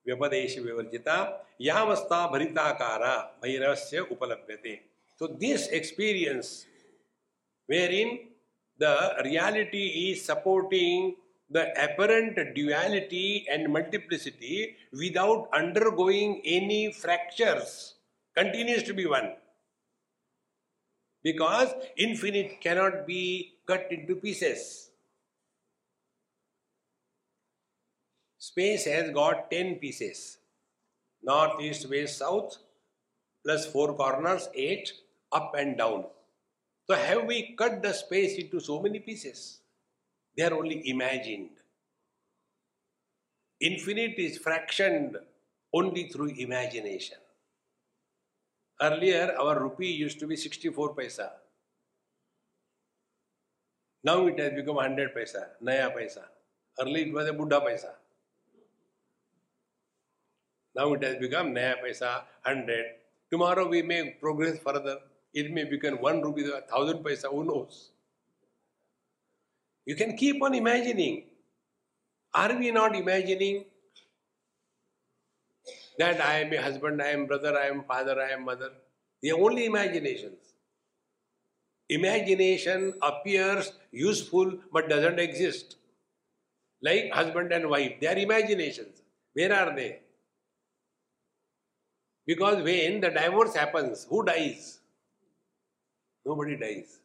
[0.07, 1.17] व्यपदेश विवर्जिता
[1.61, 4.75] यहावस्था भरिताकारा भैरस्य उपलब्ध्यते
[5.21, 6.51] तो this experience
[7.93, 8.17] wherein
[8.79, 8.91] the
[9.25, 11.11] reality is supporting
[11.51, 14.63] the apparent duality and multiplicity
[14.99, 15.49] without
[15.95, 17.75] undergoing any fractures
[18.35, 19.33] continues to be one
[21.25, 21.69] because
[22.01, 23.23] infinite cannot be
[23.69, 24.65] cut into pieces
[28.39, 30.37] Space has got 10 pieces
[31.23, 32.57] north, east, west, south,
[33.43, 34.91] plus four corners, eight,
[35.31, 36.05] up and down.
[36.89, 39.59] So, have we cut the space into so many pieces?
[40.37, 41.49] They are only imagined.
[43.59, 45.17] Infinite is fractioned
[45.73, 47.17] only through imagination.
[48.79, 51.31] Earlier, our rupee used to be 64 paisa.
[54.03, 56.23] Now it has become 100 paisa, naya paisa.
[56.79, 57.96] Earlier it was a Buddha paisa.
[60.77, 62.85] Now it has become naya paisa, 100.
[63.31, 64.97] Tomorrow we may progress further.
[65.33, 67.89] It may become 1 rupee, 1000 paisa, who knows?
[69.85, 71.23] You can keep on imagining.
[72.33, 73.65] Are we not imagining
[75.97, 78.71] that I am a husband, I am brother, I am father, I am mother?
[79.23, 80.53] They are only imaginations.
[81.89, 85.77] Imagination appears useful but doesn't exist.
[86.81, 89.01] Like husband and wife, they are imaginations.
[89.33, 90.01] Where are they?
[92.27, 94.79] Because when the divorce happens, who dies?
[96.25, 96.99] Nobody dies.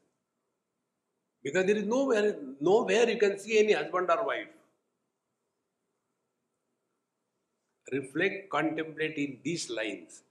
[1.44, 4.48] Because there is nowhere, nowhere you can see any husband or wife.
[7.92, 10.22] Reflect, contemplate in these lines.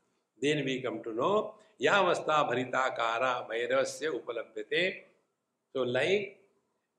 [0.41, 5.03] Then we come to know Yavastha Bharitakara Bhairavasya Upalabhyate.
[5.73, 6.37] So, like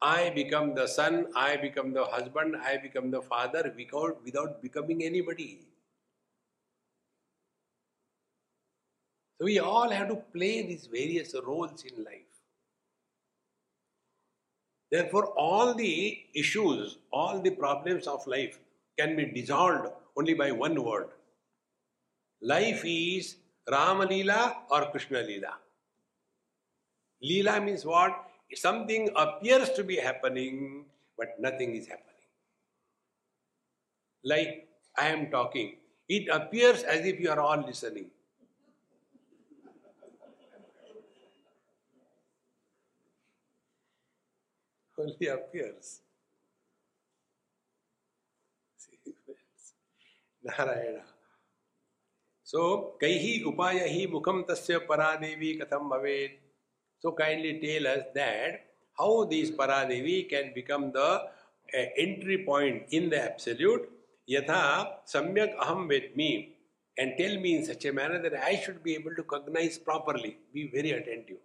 [0.00, 5.02] I become the son, I become the husband, I become the father without, without becoming
[5.02, 5.60] anybody.
[9.42, 12.32] We all have to play these various roles in life.
[14.90, 18.60] Therefore, all the issues, all the problems of life
[18.96, 21.08] can be dissolved only by one word.
[22.40, 23.36] Life is
[23.68, 25.54] Rama Leela or Krishna Leela.
[27.24, 28.14] Leela means what?
[28.54, 30.84] Something appears to be happening,
[31.18, 32.28] but nothing is happening.
[34.22, 35.76] Like I am talking,
[36.08, 38.11] it appears as if you are all listening.
[45.02, 46.00] Only appears.
[50.44, 51.04] Narayana.
[52.42, 56.38] So, kaihi upayahi mukham tasya paradevi katham bhaved.
[57.00, 58.66] So, kindly tell us that
[58.98, 63.88] how this paradevi can become the uh, entry point in the absolute.
[64.30, 66.56] Yatha samyak aham me
[66.98, 70.36] and tell me in such a manner that I should be able to cognize properly.
[70.52, 71.38] Be very attentive.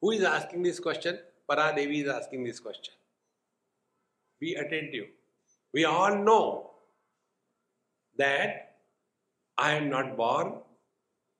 [0.00, 1.18] Who is asking this question?
[1.50, 2.94] Paradevi is asking this question.
[4.42, 5.06] Be attentive.
[5.72, 6.70] We all know
[8.18, 8.78] that
[9.56, 10.54] I am not born,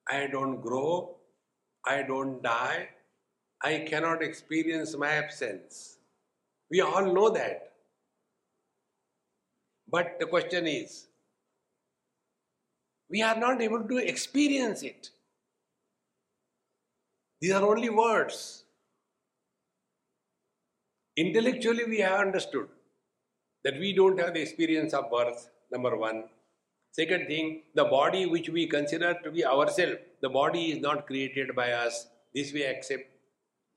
[0.09, 1.17] I don't grow,
[1.85, 2.91] I don't die,
[3.61, 5.99] I cannot experience my absence.
[6.71, 7.73] We all know that.
[9.89, 11.09] But the question is,
[13.11, 15.11] we are not able to experience it.
[17.41, 18.63] These are only words.
[21.17, 22.69] Intellectually, we have understood
[23.65, 26.25] that we don't have the experience of birth, number one.
[26.93, 31.55] Second thing, the body which we consider to be ourselves, the body is not created
[31.55, 32.07] by us.
[32.35, 33.05] This we accept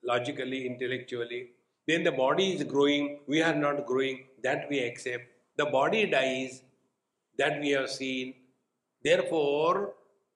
[0.04, 1.52] logically, intellectually.
[1.88, 5.24] Then the body is growing, we are not growing, that we accept.
[5.58, 6.62] The body dies,
[7.38, 8.34] that we have seen.
[9.04, 9.94] Therefore,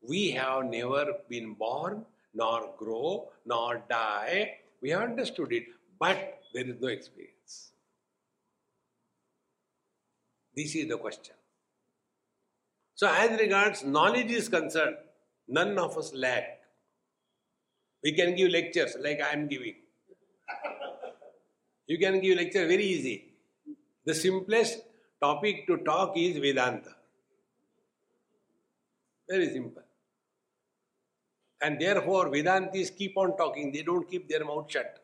[0.08, 4.60] we have never been born, nor grow, nor die.
[4.82, 5.66] We have understood it,
[6.00, 7.39] but there is no experience.
[10.60, 11.36] This is the question.
[12.94, 14.98] So, as regards knowledge is concerned,
[15.48, 16.60] none of us lack.
[18.04, 19.76] We can give lectures like I am giving.
[21.88, 23.16] You can give lecture very easy.
[24.06, 24.82] The simplest
[25.22, 26.94] topic to talk is Vedanta.
[29.30, 29.84] Very simple.
[31.62, 35.04] And therefore, Vedantis keep on talking, they don't keep their mouth shut.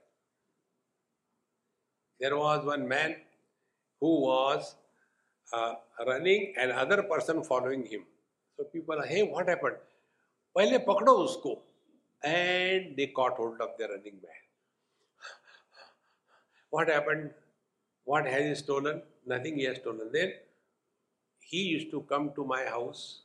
[2.19, 3.15] There was one man
[4.01, 4.75] who was
[5.52, 5.74] uh,
[6.06, 8.04] running and other person following him.
[8.56, 9.76] So people are, hey, what happened?
[10.56, 11.58] पहले पकड़ो उसको
[12.22, 14.40] and they caught hold of the running man.
[16.70, 17.30] What happened?
[18.04, 19.02] What has he stolen?
[19.26, 20.10] Nothing he has stolen.
[20.12, 20.32] Then
[21.40, 23.22] he used to come to my house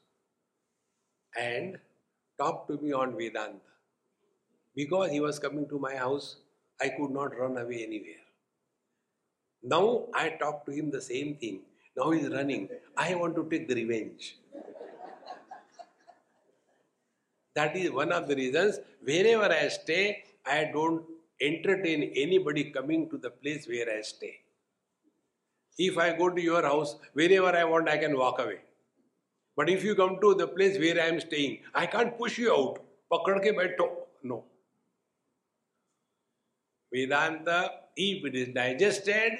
[1.40, 1.78] and
[2.38, 3.60] talk to me on Vedanta.
[4.76, 6.38] Because he was coming to my house,
[6.82, 8.24] I could not run away anywhere.
[9.64, 11.62] Now I talk to him the same thing.
[11.97, 12.69] now he's running.
[12.97, 14.37] I want to take the revenge.
[17.55, 18.79] that is one of the reasons.
[19.03, 21.05] Wherever I stay, I don't
[21.41, 24.37] entertain anybody coming to the place where I stay.
[25.79, 28.61] If I go to your house, wherever I want, I can walk away.
[29.57, 32.53] But if you come to the place where I am staying, I can't push you
[32.53, 32.81] out.
[33.13, 33.89] Baitho.
[34.23, 34.45] No.
[36.93, 39.33] Vedanta, if it is digested,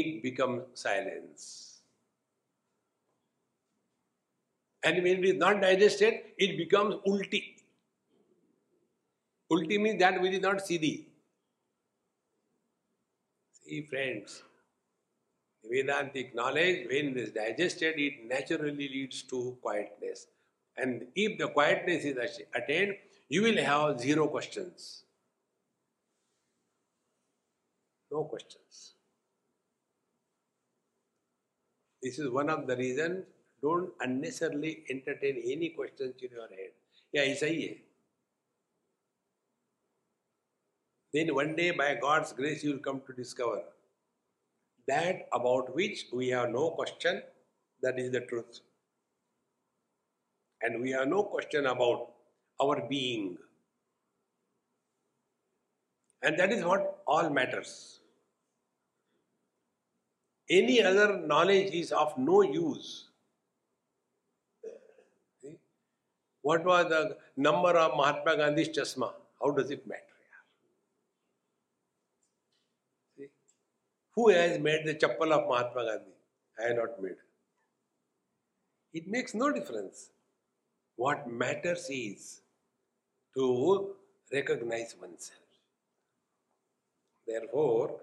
[0.00, 1.80] it becomes silence.
[4.82, 7.42] And when it is not digested, it becomes ulti.
[9.50, 11.06] Ulti means that which is not siddhi.
[13.52, 14.42] See, friends,
[15.64, 20.26] Vedantic knowledge, when it is digested, it naturally leads to quietness.
[20.76, 22.18] And if the quietness is
[22.54, 22.96] attained,
[23.28, 25.04] you will have zero questions.
[28.10, 28.93] No questions.
[32.03, 33.25] This is one of the reasons
[33.61, 36.71] don't unnecessarily entertain any questions in your head.
[37.11, 37.75] Yeah, ऐसा ही है
[41.13, 43.63] Then one day, by God's grace, you will come to discover
[44.87, 47.23] that about which we have no question,
[47.81, 48.59] that is the truth.
[50.61, 52.11] And we have no question about
[52.61, 53.37] our being.
[56.21, 58.01] And that is what all matters.
[60.50, 63.08] Any other knowledge is of no use.
[66.42, 69.12] What was the number of Mahatma Gandhi's chasma?
[69.40, 70.02] How does it matter?
[74.14, 76.12] Who has made the chappal of Mahatma Gandhi?
[76.58, 77.16] I have not made.
[78.92, 80.10] It makes no difference.
[80.96, 82.42] What matters is
[83.36, 83.96] to
[84.32, 85.40] recognize oneself.
[87.26, 88.00] Therefore,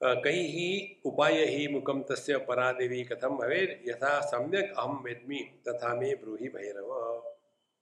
[0.00, 5.38] कई ही उपाय ही मुखम तस्य परादेवी कथम भवे यथा सम्यक अहम वेदमी,
[5.68, 6.90] तथा मे ब्रूहि Bhairava.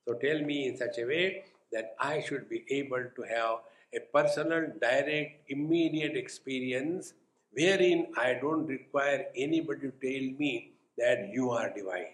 [0.07, 1.27] So tell me in such a way
[1.73, 3.61] that I should be able to have
[3.95, 7.13] a personal direct immediate experience
[7.81, 9.31] wherein I don't require
[9.69, 10.57] anybody tell me
[10.99, 12.11] that you are divine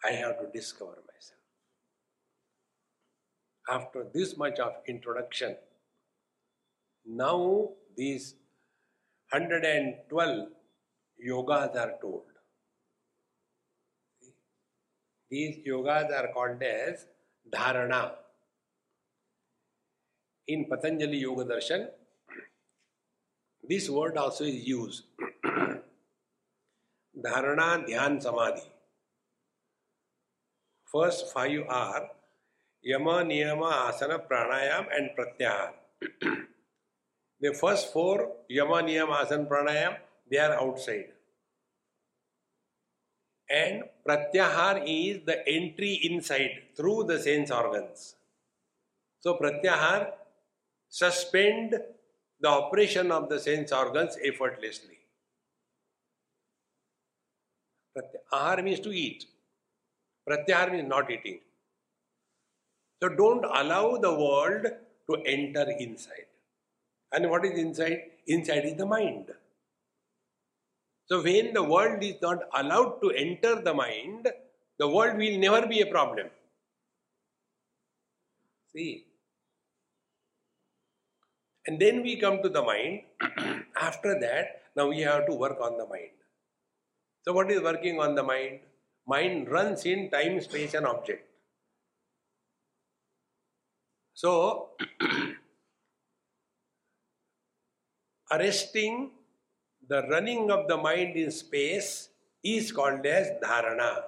[0.00, 1.42] I have to discover myself
[3.64, 5.54] after this much of introduction
[7.06, 7.64] now
[7.96, 8.32] this
[9.30, 10.48] 112
[11.26, 12.22] yogas are told.
[15.30, 17.06] These yogas are called as
[17.52, 18.12] dharana
[20.46, 21.88] in Patanjali Yoga Darshan,
[23.66, 25.04] this word also is used.
[27.16, 28.62] Dharana, Dhyan, Samadhi.
[30.84, 32.10] First five are
[32.82, 35.70] Yama, Niyama, Asana, Pranayam and Pratyahar.
[37.44, 39.96] The first four, Yama, Niyama, Asana, Pranayam,
[40.30, 41.10] they are outside.
[43.50, 48.14] And Pratyahar is the entry inside through the sense organs.
[49.20, 50.12] So Pratyahar
[50.88, 51.74] suspend
[52.40, 54.98] the operation of the sense organs effortlessly.
[58.32, 59.26] Ahar means to eat.
[60.26, 61.40] Pratyahar means not eating.
[63.02, 64.66] So don't allow the world
[65.10, 66.33] to enter inside.
[67.14, 68.02] And what is inside?
[68.26, 69.30] Inside is the mind.
[71.06, 74.28] So when the world is not allowed to enter the mind,
[74.78, 76.28] the world will never be a problem.
[78.72, 79.06] See,
[81.66, 83.02] and then we come to the mind.
[83.76, 86.10] After that, now we have to work on the mind.
[87.22, 88.60] So, what is working on the mind?
[89.06, 91.26] Mind runs in time, space, and object.
[94.14, 94.70] So,
[98.34, 99.10] arresting
[99.88, 102.08] the running of the mind in space
[102.42, 104.02] is called as dharana.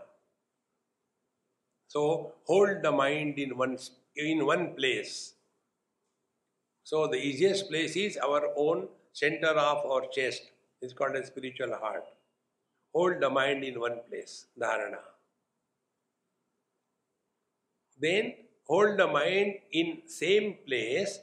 [1.89, 3.79] So, hold the mind in one,
[4.17, 5.37] in one place
[6.91, 10.43] so the easiest place is our own center of our chest.
[10.81, 12.05] It's called a spiritual heart.
[12.95, 15.01] Hold the mind in one place, dharana.
[18.01, 18.35] Then
[18.69, 21.19] hold the mind in same place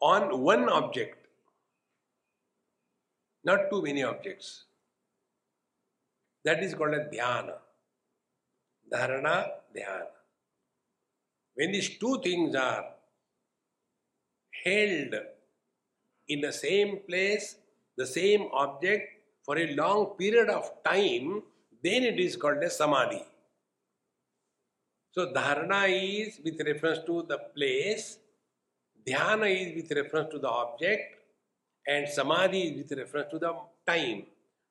[0.00, 1.21] on one object.
[3.44, 4.64] Not too many objects.
[6.44, 7.54] That is called a dhyana.
[8.92, 10.06] Dharana, dhyana.
[11.54, 12.84] When these two things are
[14.64, 15.14] held
[16.28, 17.56] in the same place,
[17.96, 19.08] the same object
[19.44, 21.42] for a long period of time,
[21.82, 23.22] then it is called a samadhi.
[25.10, 28.18] So dharana is with reference to the place,
[29.06, 31.16] dhyana is with reference to the object,
[31.86, 33.54] and samadhi with reference to the
[33.86, 34.24] time.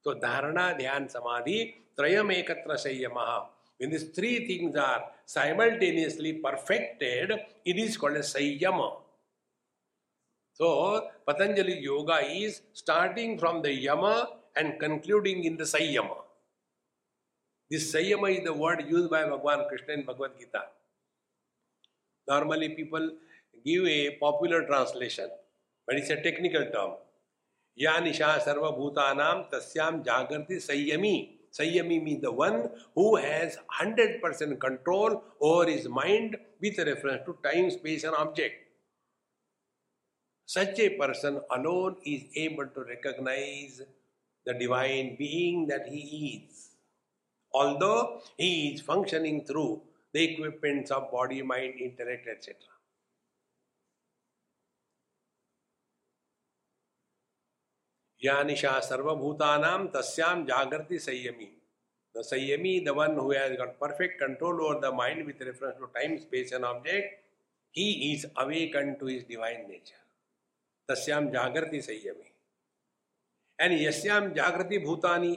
[0.03, 3.45] So dharana, dhyan, samadhi, trayam ekatra sayyamaha.
[3.77, 7.31] When these three things are simultaneously perfected,
[7.65, 8.97] it is called a sayyama.
[10.53, 16.17] So Patanjali Yoga is starting from the yama and concluding in the sayyama.
[17.69, 20.63] This sayyama is the word used by Bhagavan Krishna in Bhagavad Gita.
[22.27, 23.11] Normally people
[23.65, 25.29] give a popular translation,
[25.91, 26.95] but it's a technical term
[27.77, 31.15] या निशा सर्वभूता नाम तस्याम जागृति संयमी
[31.53, 32.55] संयमी mean the one
[32.97, 38.69] who has hundred percent control over his mind with reference to time space and object
[40.49, 43.81] such a person alone is able to recognise
[44.45, 46.67] the divine being that he is
[47.53, 47.93] although
[48.41, 49.65] he is functioning through
[50.13, 52.80] the equipments of body mind intellect etcetera
[58.21, 61.49] ज्ञानिशा सर्वभूता तस्याम जागृति संयमी।
[62.15, 66.17] The संयमी the one who's got perfect control over the mind with reference to time
[66.17, 67.19] space and object
[67.75, 69.99] he is awake to his divine nature
[70.89, 72.29] तस्याम जागृति संयमी।
[73.59, 75.31] And यश्याम जागृति भूतानी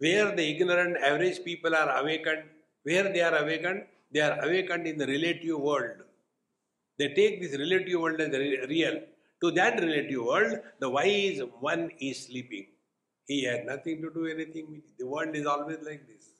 [0.00, 2.42] where the ignorant average people are awakened
[2.86, 6.02] where they are awakened they are awakened in the relative world
[6.98, 8.34] they take this relative world is
[8.66, 9.00] real
[9.42, 12.66] To that relative world, the wise one is sleeping.
[13.26, 14.98] He has nothing to do anything with it.
[14.98, 16.30] The world is always like this.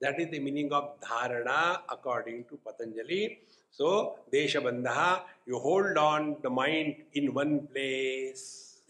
[0.00, 3.40] That is the meaning of dharana according to Patanjali.
[3.70, 8.80] So, Deshabandha, you hold on the mind in one place.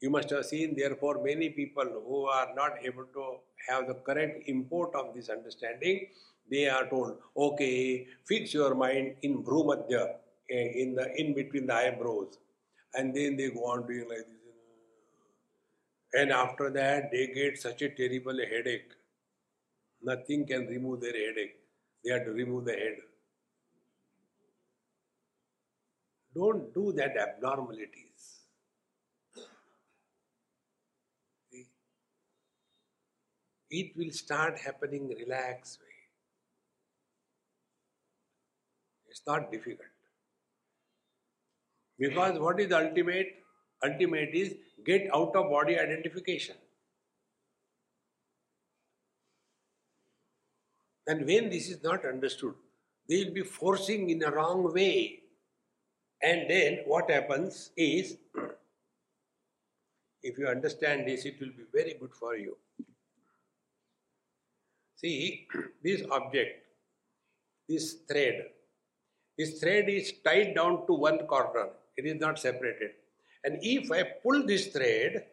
[0.00, 3.36] You must have seen, therefore, many people who are not able to
[3.68, 6.06] have the correct import of this understanding
[6.50, 10.14] they are told, okay, fix your mind in Bhrumadya,
[10.50, 12.38] eh, in the in between the eyebrows.
[12.94, 14.36] And then they go on doing like this.
[16.12, 18.92] And after that, they get such a terrible headache.
[20.02, 21.56] Nothing can remove their headache.
[22.04, 22.96] They have to remove the head.
[26.34, 28.40] Don't do that abnormalities.
[33.70, 35.78] It will start happening relaxed.
[39.10, 39.88] It's not difficult.
[41.98, 43.28] Because what is ultimate?
[43.84, 44.54] Ultimate is
[44.86, 46.56] get out of body identification.
[51.06, 52.54] And when this is not understood,
[53.08, 55.20] they will be forcing in a wrong way.
[56.22, 58.16] And then what happens is,
[60.22, 62.56] if you understand this, it will be very good for you.
[64.96, 65.48] See,
[65.82, 66.64] this object,
[67.68, 68.44] this thread,
[69.40, 72.90] this thread is tied down to one corner, it is not separated.
[73.44, 75.24] And if I pull this thread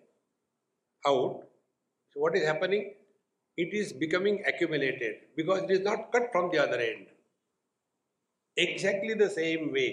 [1.05, 1.43] out,
[2.11, 2.93] so what is happening?
[3.57, 7.07] It is becoming accumulated because it is not cut from the other end.
[8.55, 9.91] Exactly the same way,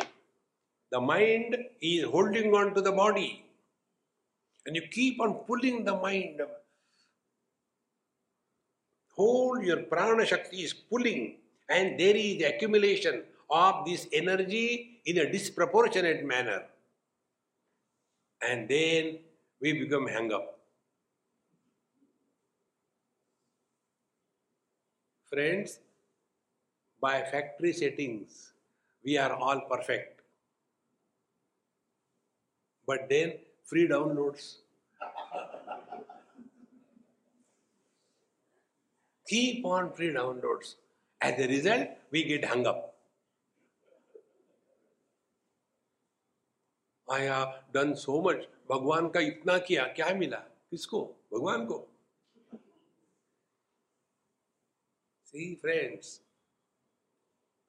[0.93, 3.45] the mind is holding on to the body,
[4.65, 6.41] and you keep on pulling the mind.
[9.17, 11.37] Hold your prana shakti is pulling,
[11.69, 16.63] and there is accumulation of this energy in a disproportionate manner.
[18.47, 19.19] And then
[19.61, 20.59] we become hung up.
[25.31, 25.81] Friends,
[27.01, 28.53] by factory settings,
[29.05, 30.21] we are all perfect.
[32.87, 33.35] But then
[33.65, 34.57] free downloads.
[39.27, 40.75] Keep on free downloads.
[41.21, 42.94] As a result, we get hung up.
[47.13, 50.39] I've done so much भगवान का इतना किया, क्या मिला?
[50.71, 51.05] किसको?
[51.33, 51.79] भगवान को।
[55.25, 56.21] See friends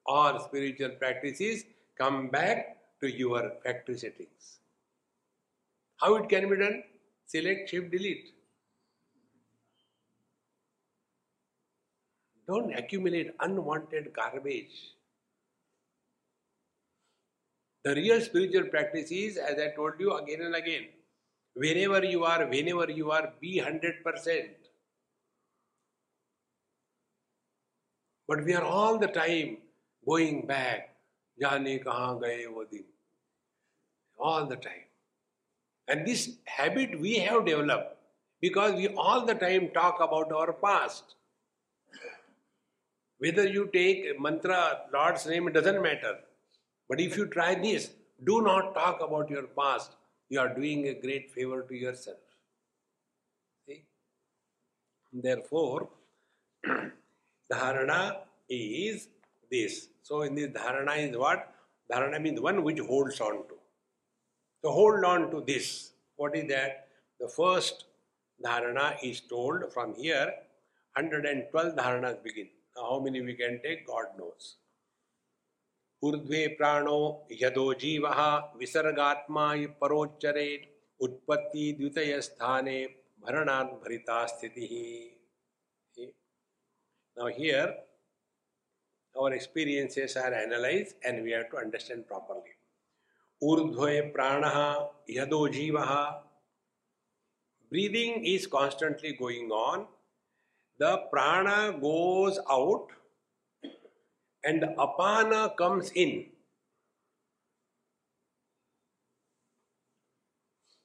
[0.06, 1.62] और spiritual practice
[1.96, 4.60] come back to your factory settings
[6.02, 6.82] how it can be done
[7.32, 8.36] select shift delete
[12.48, 14.95] don't accumulate unwanted garbage.
[17.86, 20.86] The real spiritual practice is, as I told you again and again,
[21.54, 24.48] wherever you are, whenever you are, be 100%.
[28.26, 29.58] But we are all the time
[30.04, 30.96] going back,
[31.40, 32.82] jane kahan gaye wo din.
[34.18, 34.86] All the time.
[35.86, 37.98] And this habit we have developed
[38.40, 41.14] because we all the time talk about our past.
[43.18, 46.16] Whether you take mantra, Lord's name, it doesn't matter.
[46.88, 47.90] But if you try this,
[48.24, 49.92] do not talk about your past.
[50.28, 52.18] You are doing a great favor to yourself.
[53.66, 53.82] See?
[55.12, 55.88] Therefore,
[57.52, 58.18] dharana
[58.48, 59.08] is
[59.50, 59.88] this.
[60.02, 61.52] So, in this dharana is what?
[61.92, 63.54] Dharana means one which holds on to.
[64.62, 65.92] So, hold on to this.
[66.16, 66.88] What is that?
[67.20, 67.84] The first
[68.44, 70.32] dharana is told from here,
[70.94, 72.48] 112 dharanas begin.
[72.76, 74.56] Now, how many we can take, God knows.
[76.02, 76.98] ऊर्ध्वे प्राणो
[77.42, 78.06] यदो जीव
[78.58, 79.46] विसर्गात्मा
[79.80, 80.48] परोच्चरे
[81.00, 82.84] उत्पत्ति द्वितय स्थाने
[83.22, 84.66] भरणात् भरिता स्थिति।
[87.16, 87.68] Now here
[89.14, 92.54] our experiences are analyse and we have to understand properly
[93.42, 94.44] ऊर्ध्वे प्राण
[95.10, 95.78] यदो जीव
[97.72, 99.86] breathing is constantly going on
[100.80, 102.92] the प्राण goes out
[104.46, 106.26] and apana comes in.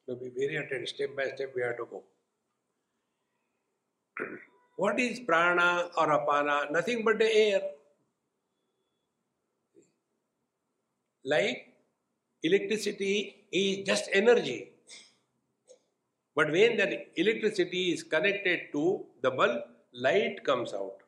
[0.05, 0.89] So be very attentive.
[0.89, 2.03] Step by step we have to go.
[4.78, 6.72] what is prana or apana?
[6.72, 7.62] Nothing but the air.
[11.24, 11.68] Like
[12.43, 14.72] electricity is just energy.
[16.36, 19.62] But when that electricity is connected to the bulb,
[19.93, 21.01] light comes out.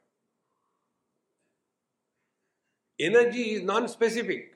[2.99, 4.55] Energy is non-specific.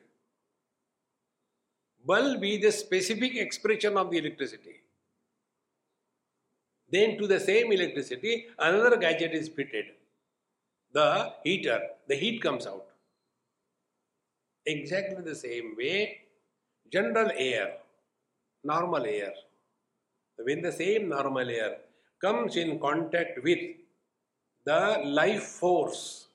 [2.05, 4.81] Bulb is the specific expression of the electricity.
[6.89, 9.85] Then to the same electricity, another gadget is fitted.
[10.93, 12.85] The heater, the heat comes out.
[14.65, 16.21] Exactly the same way,
[16.91, 17.77] general air,
[18.63, 19.33] normal air,
[20.37, 21.77] when the same normal air
[22.21, 23.59] comes in contact with
[24.65, 26.26] the life force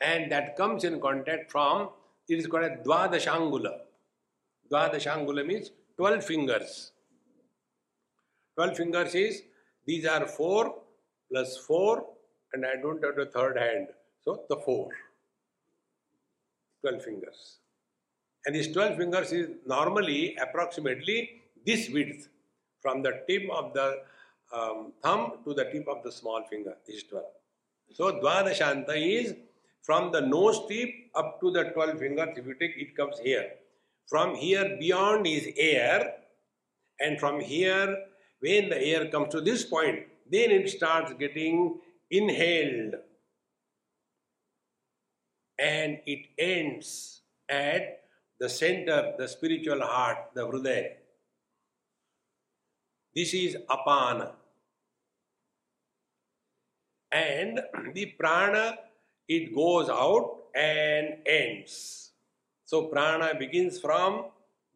[0.00, 1.90] and that comes in contact from,
[2.28, 3.78] it is called a Dwadashangula.
[4.70, 6.92] Dwadashangula means 12 fingers.
[8.56, 9.42] 12 fingers is,
[9.86, 10.74] these are 4
[11.30, 12.04] plus 4
[12.52, 13.88] and I don't have the third hand.
[14.24, 14.88] So the 4.
[16.82, 17.58] 12 fingers.
[18.46, 22.28] And these 12 fingers is normally approximately this width
[22.80, 23.98] from the tip of the
[24.52, 26.74] um, thumb to the tip of the small finger.
[26.86, 27.24] Is 12.
[27.92, 29.34] So Dvadashanta is
[29.82, 32.28] from the nose tip up to the 12 fingers.
[32.36, 33.50] If you take it comes here.
[34.08, 36.14] From here beyond is air
[37.00, 37.96] and from here
[38.40, 41.78] when the air comes to this point then it starts getting
[42.10, 42.94] inhaled
[45.58, 48.00] and it ends at
[48.38, 50.92] the center, the spiritual heart, the Hridaya.
[53.14, 54.32] This is apana.
[57.10, 57.60] And
[57.94, 58.78] the prana,
[59.28, 62.12] it goes out and ends.
[62.64, 64.26] So prana begins from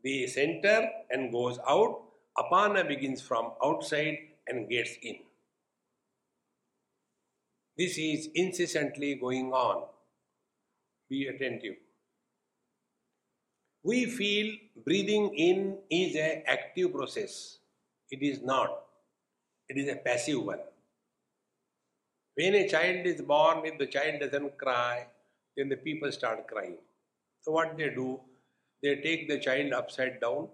[0.03, 2.03] the center and goes out.
[2.38, 5.16] Apana begins from outside and gets in.
[7.76, 9.84] This is incessantly going on.
[11.09, 11.76] Be attentive.
[13.82, 17.59] We feel breathing in is an active process.
[18.11, 18.84] It is not.
[19.68, 20.61] It is a passive one.
[22.35, 25.07] When a child is born, if the child doesn't cry,
[25.57, 26.78] then the people start crying.
[27.41, 28.20] So what they do,
[28.83, 30.49] they take the child upside down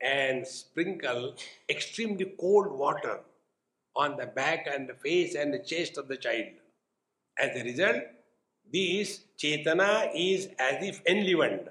[0.00, 1.34] and sprinkle
[1.68, 3.20] extremely cold water
[3.96, 6.46] on the back and the face and the chest of the child.
[7.38, 8.02] As a result,
[8.72, 11.68] this Chetana is as if enlivened.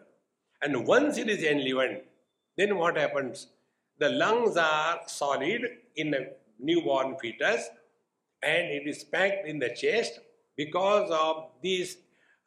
[0.61, 2.01] And once it is enlivened,
[2.57, 3.47] then what happens?
[3.99, 5.61] The lungs are solid
[5.95, 6.27] in a
[6.59, 7.69] newborn fetus
[8.43, 10.19] and it is packed in the chest
[10.57, 11.97] because of this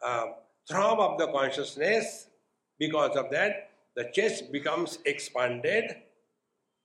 [0.02, 0.26] uh,
[0.68, 2.28] throb of the consciousness.
[2.78, 5.96] Because of that, the chest becomes expanded,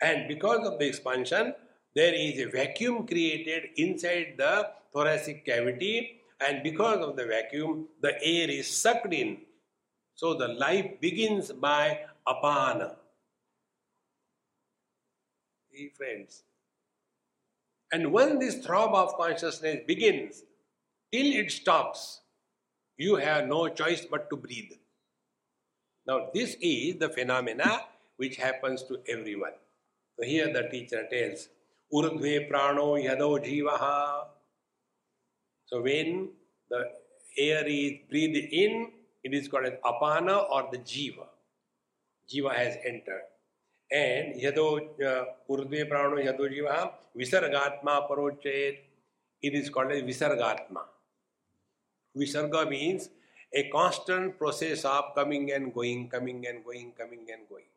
[0.02, 1.54] and because of the expansion,
[1.94, 8.14] there is a vacuum created inside the thoracic cavity and because of the vacuum, the
[8.24, 9.38] air is sucked in.
[10.16, 12.96] So the life begins by apana.
[15.72, 16.44] See, friends.
[17.92, 20.44] And when this throb of consciousness begins,
[21.12, 22.22] till it stops,
[22.98, 24.72] you have no choice but to breathe.
[26.08, 27.82] Now, this is the phenomena
[28.18, 29.54] which happens to everyone.
[30.18, 31.50] So, here the teacher tells,
[31.94, 34.28] Urdhve prano yado jivaha.
[35.66, 36.30] So when
[36.70, 36.92] the
[37.38, 38.92] air is breathed in,
[39.24, 41.28] it is called as apana or the jiva.
[42.30, 43.31] Jiva has entered.
[43.94, 44.66] And यदो
[45.48, 46.46] पूर्वी प्राणो यदो
[47.18, 48.76] विसर्गात्मा परोचेत
[49.44, 50.82] it is called as विसर्गात्मा।
[52.16, 53.10] विसर्ग means
[53.54, 57.70] a constant process of coming and going coming and going coming and going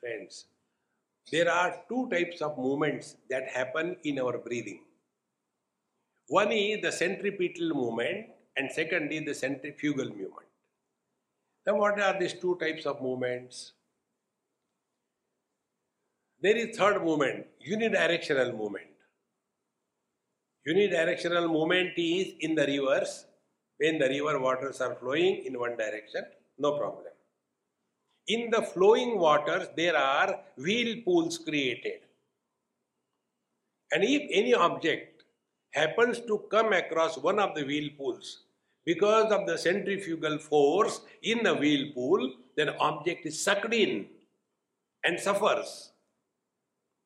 [0.00, 0.46] friends
[1.32, 4.78] there are two types of movements that happen in our breathing
[6.28, 10.48] one is the centripetal movement and second is the centrifugal movement
[11.66, 13.72] Then, what are these two types of movements?
[16.42, 18.86] There is third movement, unidirectional movement.
[20.66, 23.26] Unidirectional movement is in the rivers.
[23.76, 26.24] When the river waters are flowing in one direction,
[26.58, 27.12] no problem.
[28.28, 32.00] In the flowing waters, there are whirlpools created.
[33.92, 35.24] And if any object
[35.72, 38.44] happens to come across one of the whirlpools,
[38.84, 44.06] because of the centrifugal force in the whirlpool, then object is sucked in
[45.04, 45.90] and suffers.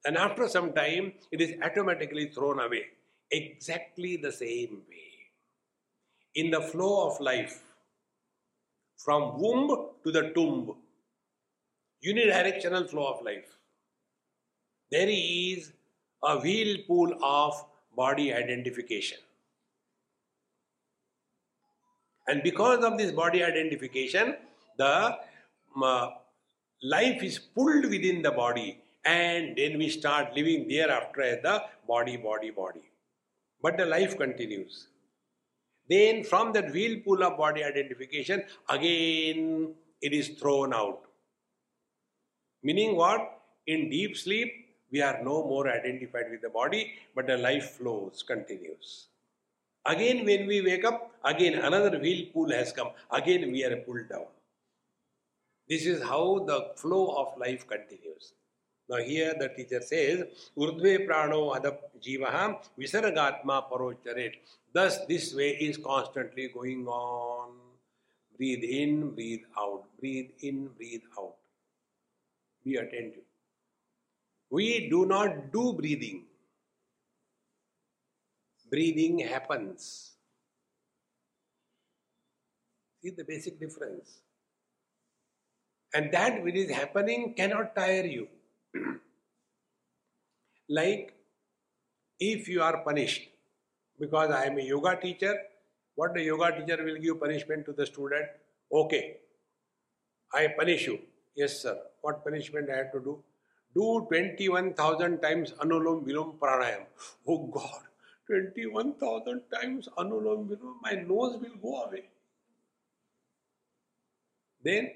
[0.05, 2.87] And after some time, it is automatically thrown away.
[3.31, 5.11] Exactly the same way.
[6.35, 7.63] In the flow of life,
[8.99, 10.77] from womb to the tomb,
[12.07, 13.57] unidirectional flow of life,
[14.91, 15.73] there is
[16.23, 17.65] a whirlpool of
[17.97, 19.19] body identification.
[22.27, 24.37] And because of this body identification,
[24.79, 25.19] the
[25.83, 26.11] uh,
[26.83, 32.17] life is pulled within the body, and then we start living thereafter as the body,
[32.17, 32.83] body, body.
[33.63, 34.89] But the life continues.
[35.89, 41.03] Then, from that whirlpool of body identification, again it is thrown out.
[42.63, 43.41] Meaning, what?
[43.67, 44.53] In deep sleep,
[44.91, 49.09] we are no more identified with the body, but the life flows, continues.
[49.87, 52.91] Again, when we wake up, again another whirlpool has come.
[53.11, 54.27] Again, we are pulled down.
[55.69, 58.33] This is how the flow of life continues.
[58.89, 60.25] Now, here the teacher says,
[60.59, 64.35] Urdve prano adho jivaha visargatma parocharet.
[64.73, 67.51] Thus, this way is constantly going on.
[68.37, 69.85] Breathe in, breathe out.
[69.99, 71.37] Breathe in, breathe out.
[72.65, 73.23] Be attentive.
[74.51, 76.25] We do not do breathing
[78.75, 80.13] breathing happens.
[83.01, 84.21] See the basic difference.
[85.95, 88.27] And that which is happening cannot tire you.
[90.69, 91.15] Like
[92.21, 93.29] if you are punished,
[93.99, 95.37] because I am a yoga teacher,
[95.95, 98.27] what the yoga teacher will give punishment to the student?
[98.73, 99.19] Okay,
[100.33, 100.99] I punish you.
[101.35, 101.79] Yes, sir.
[102.01, 103.23] What punishment I have to do?
[103.75, 106.87] Do 21,000 times Anulom Vilom Pranayam.
[107.27, 107.83] Oh God,
[108.29, 112.05] 21,000 times Anulom Vilom, my nose will go away.
[114.63, 114.93] Then,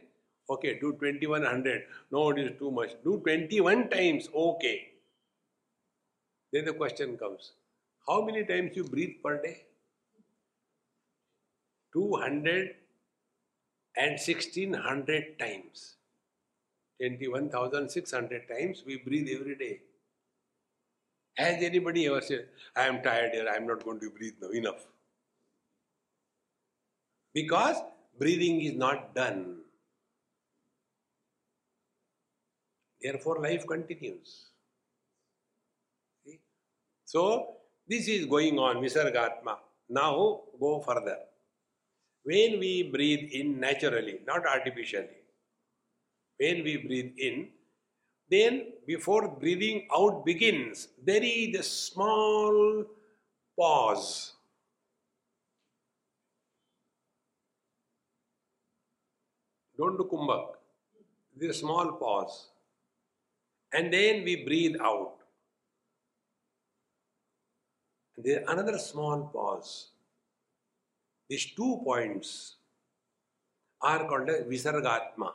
[0.51, 1.85] okay, do 2100.
[2.11, 2.91] No, it is too much.
[3.05, 4.29] Do 21 times.
[4.35, 4.89] Okay.
[6.53, 7.53] Then the question comes
[8.07, 9.65] How many times you breathe per day?
[11.93, 12.75] 200
[13.97, 15.97] and 1600 times.
[17.01, 19.81] 21,600 times we breathe every day.
[21.37, 24.49] Has anybody ever said, I am tired here, I am not going to breathe now,
[24.49, 24.87] enough?
[27.33, 27.77] Because
[28.19, 29.58] breathing is not done.
[33.03, 34.51] Therefore, life continues.
[36.25, 36.41] See?
[37.05, 39.57] So, this is going on, Visargatma.
[39.89, 41.19] Now, go further.
[42.25, 45.23] When we breathe in naturally, not artificially,
[46.39, 47.49] when we breathe in,
[48.31, 52.85] then, before breathing out begins, there is a small
[53.59, 54.35] pause.
[59.79, 60.49] Don't do kumbhak.
[61.37, 62.49] There is a small pause.
[63.73, 65.15] And then we breathe out.
[68.17, 69.91] There another small pause.
[71.29, 72.57] These two points
[73.81, 75.33] are called as Visargatma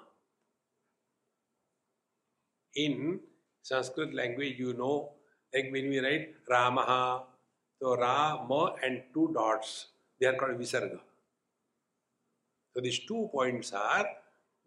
[2.76, 3.20] in
[3.62, 5.12] Sanskrit language, you know,
[5.54, 7.24] like when we write Ramaha,
[7.82, 9.88] so Rama and two dots,
[10.20, 11.00] they are called Visarga.
[12.74, 14.06] So these two points are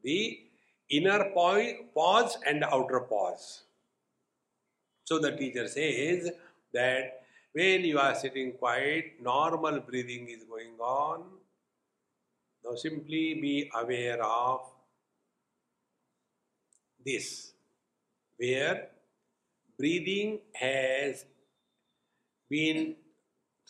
[0.03, 0.46] the
[0.91, 3.63] inner pause and outer pause.
[5.05, 6.31] So the teacher says
[6.73, 7.23] that
[7.53, 11.25] when you are sitting quiet, normal breathing is going on.
[12.65, 14.61] Now simply be aware of
[17.05, 17.53] this
[18.37, 18.89] where
[19.79, 21.25] breathing has
[22.51, 22.97] been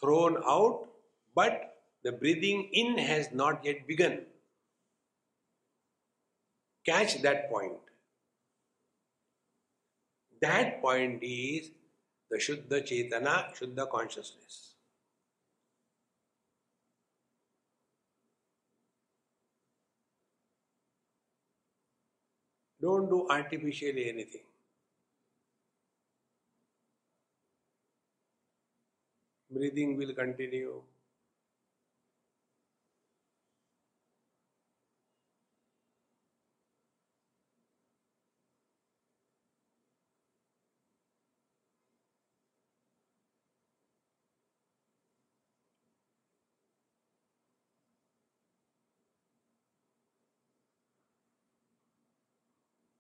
[0.00, 0.86] thrown out,
[1.34, 4.20] but the breathing in has not yet begun.
[6.86, 7.80] Catch that point.
[10.40, 11.70] That point is
[12.30, 14.74] the Shuddha Chetana, Shuddha consciousness.
[22.80, 24.42] Don't do artificially anything.
[29.50, 30.82] Breathing will continue.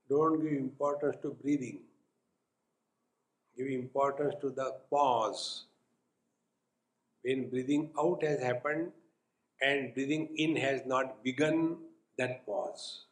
[0.08, 1.80] Don't give importance to breathing.
[3.56, 5.64] Give importance to the pause.
[7.22, 8.92] When breathing out has happened
[9.60, 11.78] and breathing in has not begun,
[12.18, 13.06] that pause.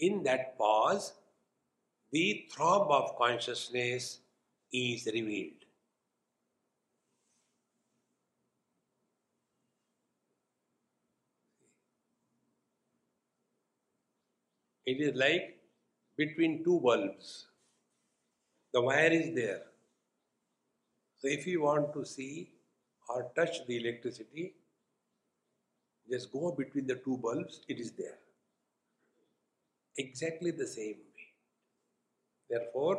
[0.00, 1.12] In that pause,
[2.10, 4.20] the throb of consciousness
[4.72, 5.69] is revealed.
[14.90, 15.56] It is like
[16.16, 17.46] between two bulbs.
[18.72, 19.62] The wire is there.
[21.18, 22.50] So if you want to see
[23.08, 24.54] or touch the electricity,
[26.10, 28.18] just go between the two bulbs, it is there.
[29.96, 31.26] Exactly the same way.
[32.50, 32.96] Therefore,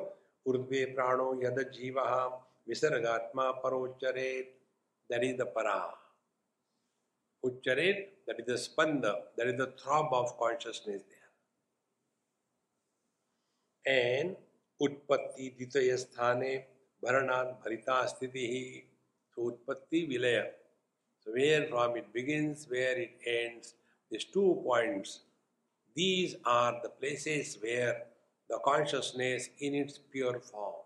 [0.47, 2.31] urdve prano yada jivaha
[2.69, 4.45] visargatma parocharet,
[5.09, 5.83] that is the para.
[7.43, 11.20] Ucharet, that is the spanda, that is the throb of consciousness there.
[13.86, 14.36] N
[14.79, 16.55] उत्पत्ति द्वितीय स्थाने
[17.03, 18.63] भरणान भरिता स्थिति ही
[19.38, 20.39] तो उत्पत्ति विलय।
[21.27, 23.73] So where from it begins where it ends
[24.11, 25.17] this two points
[25.95, 27.93] these are the places where
[28.49, 30.82] the consciousness in its pure form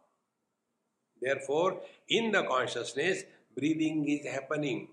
[1.48, 1.86] therefore
[2.18, 3.26] in the consciousness
[3.58, 4.88] breathing is happening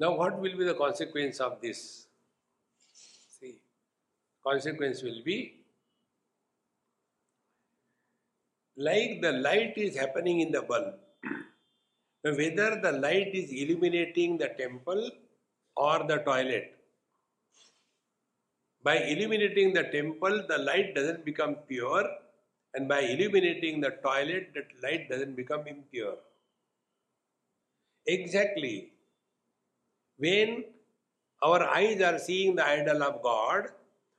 [0.00, 2.06] Now, what will be the consequence of this?
[3.38, 3.60] See,
[4.42, 5.56] consequence will be
[8.78, 10.94] like the light is happening in the bulb.
[12.22, 15.10] Whether the light is illuminating the temple
[15.76, 16.78] or the toilet.
[18.82, 22.08] By illuminating the temple, the light doesn't become pure,
[22.72, 26.16] and by illuminating the toilet, that light doesn't become impure.
[28.06, 28.92] Exactly
[30.20, 30.64] when
[31.42, 33.68] our eyes are seeing the idol of God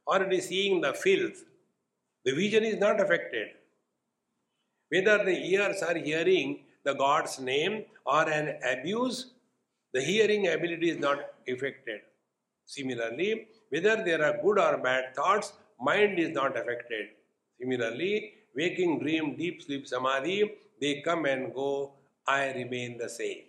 [0.08, 1.44] or it is seeing the filth,
[2.26, 3.48] the vision is not affected.
[4.90, 6.50] Whether the ears are hearing
[6.84, 9.32] the God's name or an abuse,
[9.94, 12.02] the hearing ability is not affected.
[12.66, 17.08] Similarly, whether there are good or bad thoughts, mind is not affected.
[17.60, 21.94] Similarly, waking dream, deep sleep, samadhi, they come and go,
[22.28, 23.44] I remain the same.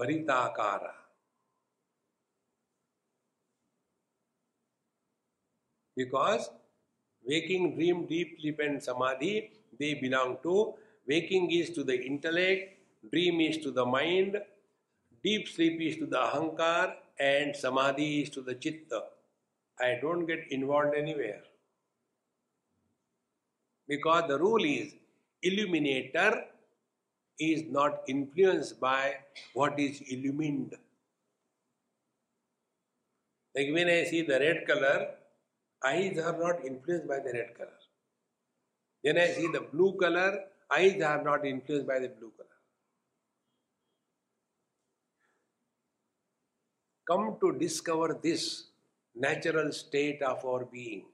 [0.00, 0.88] परिताकार
[5.96, 6.48] because
[7.24, 9.32] waking dream deep sleep and समाधि
[9.80, 10.54] they belong to
[11.08, 14.36] waking is to the intellect dream is to the mind
[15.24, 18.94] deep sleep is to the अहंकार and समाधि is to the चित्त
[19.78, 21.42] I don't get involve anywhere
[23.88, 24.94] because the rule is
[25.42, 26.38] illuminator
[27.40, 29.16] is not influenced by
[29.54, 30.76] what is illumined.
[33.56, 35.08] Like when I see the red color,
[35.84, 37.78] eyes are not influenced by the red color.
[39.02, 42.46] When I see the blue color, eyes are not influenced by the blue color.
[47.08, 48.64] Come to discover this
[49.14, 51.06] natural state of our being.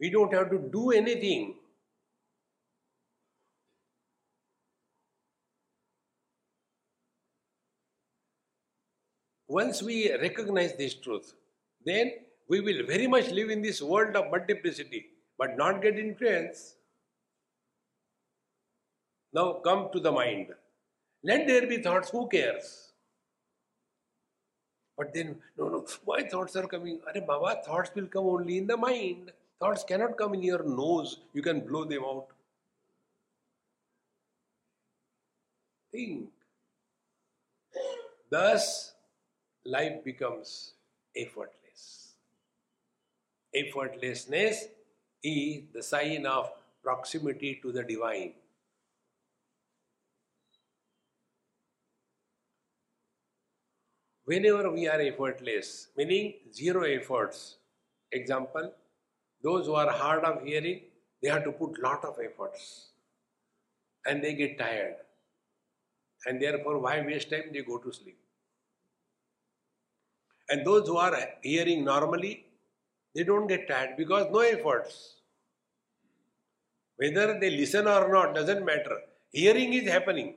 [0.00, 1.56] We don't have to do anything.
[9.60, 11.34] Once we recognize this truth,
[11.84, 12.12] then
[12.48, 15.06] we will very much live in this world of multiplicity,
[15.38, 16.76] but not get influence.
[19.34, 20.48] Now come to the mind.
[21.22, 22.92] Let there be thoughts, who cares?
[24.96, 27.00] But then, no, no, why thoughts are coming?
[27.06, 29.32] Are Baba, thoughts will come only in the mind.
[29.60, 31.18] Thoughts cannot come in your nose.
[31.34, 32.26] You can blow them out.
[35.92, 36.30] Think.
[38.30, 38.91] Thus,
[39.64, 40.74] life becomes
[41.16, 42.14] effortless.
[43.54, 44.64] Effortlessness
[45.22, 46.50] is the sign of
[46.82, 48.32] proximity to the divine.
[54.24, 57.56] whenever we are effortless, meaning zero efforts.
[58.12, 58.72] Example,
[59.42, 60.80] those who are hard of hearing,
[61.22, 62.90] they have to put lot of efforts
[64.06, 64.96] and they get tired.
[66.26, 67.50] And therefore, why waste time?
[67.52, 68.21] They go to sleep.
[70.52, 72.44] And those who are hearing normally,
[73.14, 75.14] they don't get tired because no efforts.
[76.98, 78.98] Whether they listen or not doesn't matter.
[79.32, 80.34] Hearing is happening.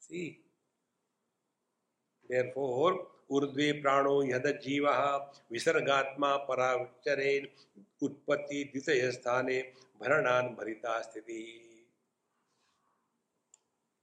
[0.00, 0.40] See?
[2.28, 2.92] Therefore,
[3.32, 4.86] ऊर्ध्वे प्राणो यद जीव
[5.52, 7.46] विसर्गात्मा पराचरेन
[8.02, 9.60] उत्पत्ति द्वितीय स्थाने
[10.00, 11.42] भरणान भरिता स्थिति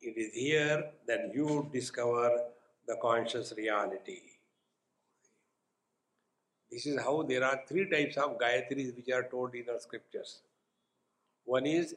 [0.02, 2.30] it is here that you discover
[2.88, 4.20] the conscious reality.
[6.72, 10.42] This is how there are three types of Gayatris which are told in our scriptures.
[11.46, 11.96] One is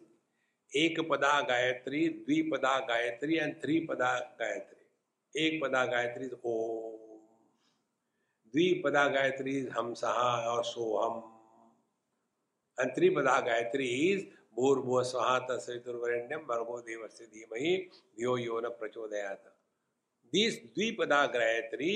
[0.74, 4.84] Ekpada Gayatri, Dvipada Gayatri, and Tripada Gayatri.
[5.36, 6.94] Ekpada Gayatri is Om.
[8.54, 11.22] Dvipada Gayatri is Ham Saha or Soham.
[12.78, 14.24] And Tripada Gayatri is
[14.56, 17.76] भूर्भुव स्वाहा तस्वीतुर्वरेण्यम भर्गो से धीमहि
[18.16, 19.44] धियो यो न प्रचोदयात।
[20.32, 21.94] This द्विपदा Gayatri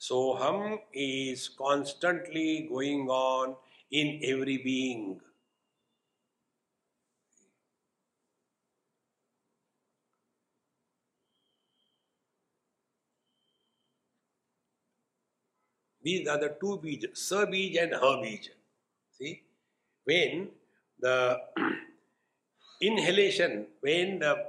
[0.00, 3.56] Soham is constantly going on
[3.92, 5.14] in every being
[16.04, 18.50] These are the two bija, sabija and her habija.
[19.10, 19.42] See,
[20.06, 20.50] when
[21.00, 21.40] the
[22.80, 24.46] inhalation, when the,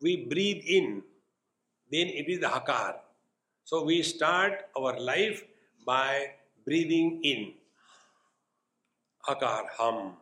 [0.00, 1.02] we breathe in,
[1.90, 2.96] then it is the hakar.
[3.64, 5.44] So we start our life
[5.86, 6.32] by
[6.64, 7.52] breathing in.
[9.28, 10.16] Hakar, hum.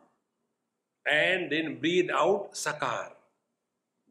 [1.09, 3.11] And then breathe out, sakar.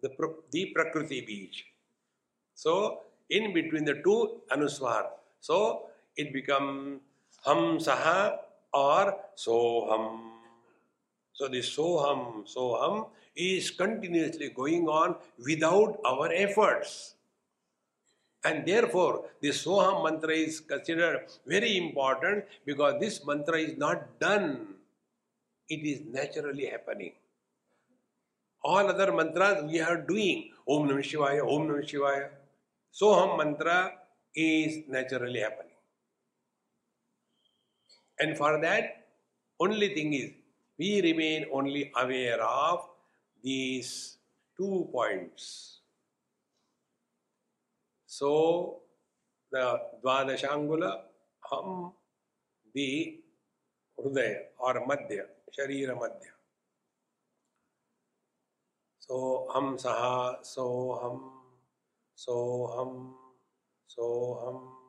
[0.02, 0.10] The,
[0.50, 1.62] the prakriti bija.
[2.54, 5.06] So in between the two, anuswar.
[5.40, 7.00] So it becomes
[7.44, 8.36] hum saha
[8.74, 10.31] or soham.
[11.42, 17.16] So the soham, soham is continuously going on without our efforts.
[18.44, 24.74] And therefore, this Soham mantra is considered very important because this mantra is not done,
[25.68, 27.14] it is naturally happening.
[28.62, 32.28] All other mantras we are doing Om Namah Shivaya, Om Namah Shivaya.
[32.94, 33.94] Soham mantra
[34.36, 35.74] is naturally happening.
[38.20, 39.06] And for that,
[39.58, 40.30] only thing is
[40.78, 42.88] we remain only aware of
[43.42, 44.18] these
[44.56, 45.80] two points.
[48.06, 48.80] So,
[49.50, 51.02] the Dvadashangula,
[51.40, 51.88] hum, hmm.
[52.74, 53.20] the
[53.98, 56.32] Hrudaya or Madhya, Sharira Madhya.
[58.98, 61.32] So, hum saha, so hum,
[62.14, 63.14] so hum,
[63.86, 64.81] so hum.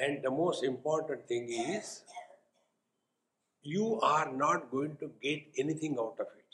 [0.00, 2.02] And the most important thing is,
[3.62, 6.44] you are not going to get anything out of it.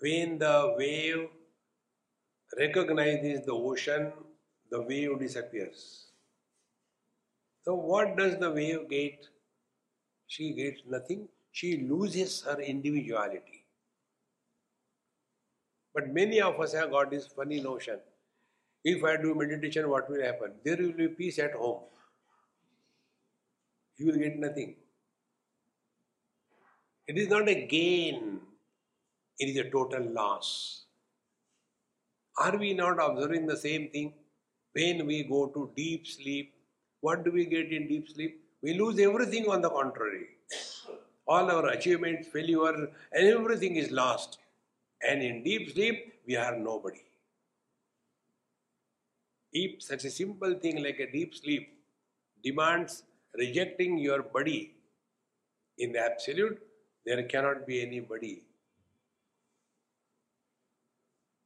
[0.00, 1.28] When the wave
[2.58, 4.12] recognizes the ocean,
[4.70, 6.06] the wave disappears.
[7.62, 9.26] So, what does the wave get?
[10.26, 11.28] She gets nothing.
[11.52, 13.64] She loses her individuality.
[15.94, 17.98] But many of us have got this funny notion
[18.88, 20.52] if I do meditation, what will happen?
[20.64, 21.80] There will be peace at home.
[23.96, 24.76] You will get nothing.
[27.06, 28.40] It is not a gain,
[29.38, 30.84] it is a total loss.
[32.38, 34.12] Are we not observing the same thing?
[34.74, 36.54] When we go to deep sleep,
[37.00, 38.40] what do we get in deep sleep?
[38.62, 40.26] We lose everything on the contrary.
[41.26, 44.38] All our achievements, failure, and everything is lost.
[45.08, 47.07] And in deep sleep, we are nobody.
[49.52, 51.78] If such a simple thing like a deep sleep
[52.44, 53.04] demands
[53.36, 54.74] rejecting your body
[55.78, 56.60] in the absolute,
[57.06, 58.42] there cannot be any body.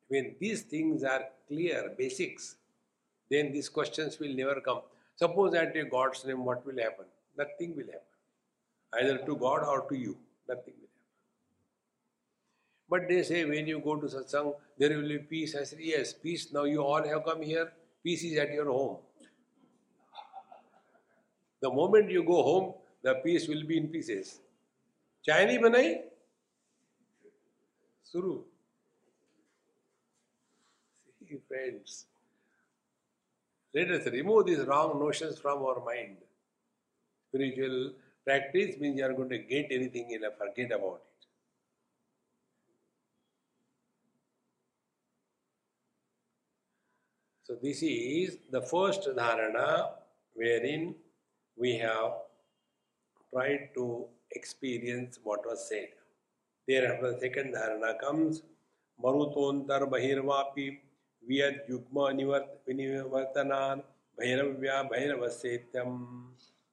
[0.09, 2.57] When these things are clear, basics,
[3.31, 4.81] then these questions will never come.
[5.17, 7.07] Suppose at a God's name, what will happen?
[7.37, 8.01] Nothing will happen.
[8.95, 10.17] Either to God or to you,
[10.49, 11.03] nothing will happen.
[12.91, 15.55] But they say when you go to satsang, there will be peace.
[15.55, 16.53] I said, yes, peace.
[16.53, 17.73] Now you all have come here.
[18.04, 18.98] Peace is at your home.
[21.62, 22.74] The moment you go home,
[23.04, 24.40] the peace will be in pieces.
[25.28, 25.90] चाय नहीं बनाई
[28.12, 28.34] शुरू
[31.48, 32.06] friends
[33.74, 36.18] Let us remove these wrong notions from our mind.
[37.28, 37.92] Spiritual
[38.26, 41.11] practice means you are going to get anything in and forget about it.
[47.53, 49.91] So this is the first dharana
[50.33, 50.95] wherein
[51.55, 52.13] we have
[53.31, 55.89] tried to experience what was said.
[56.67, 58.41] Thereafter, the second dharana comes
[59.05, 60.79] marutontar bahirvapi
[61.29, 63.83] viyad yukma nivartanan
[64.19, 65.91] bhairavya bhairavasetyam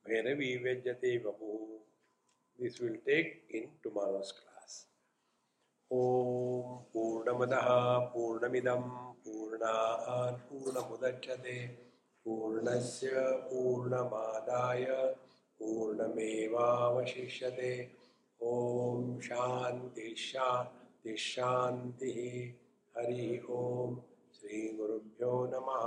[0.07, 1.51] bhairavi vejyate vapu.
[2.57, 4.85] This will take in tomorrow's class.
[5.91, 11.57] Om Purnamadaha Purnamidam पूर्णात् पूर्णमुदच्छते
[12.25, 13.09] पूर्णस्य
[13.49, 14.85] पूर्णमादाय
[15.59, 17.73] पूर्णमेवावशिष्यते।
[18.43, 20.15] ॐ शान्ति
[21.17, 22.13] शान्ति
[22.97, 23.95] हरिः ॐ
[24.35, 25.83] श्रीगुरुभ्यो नमः।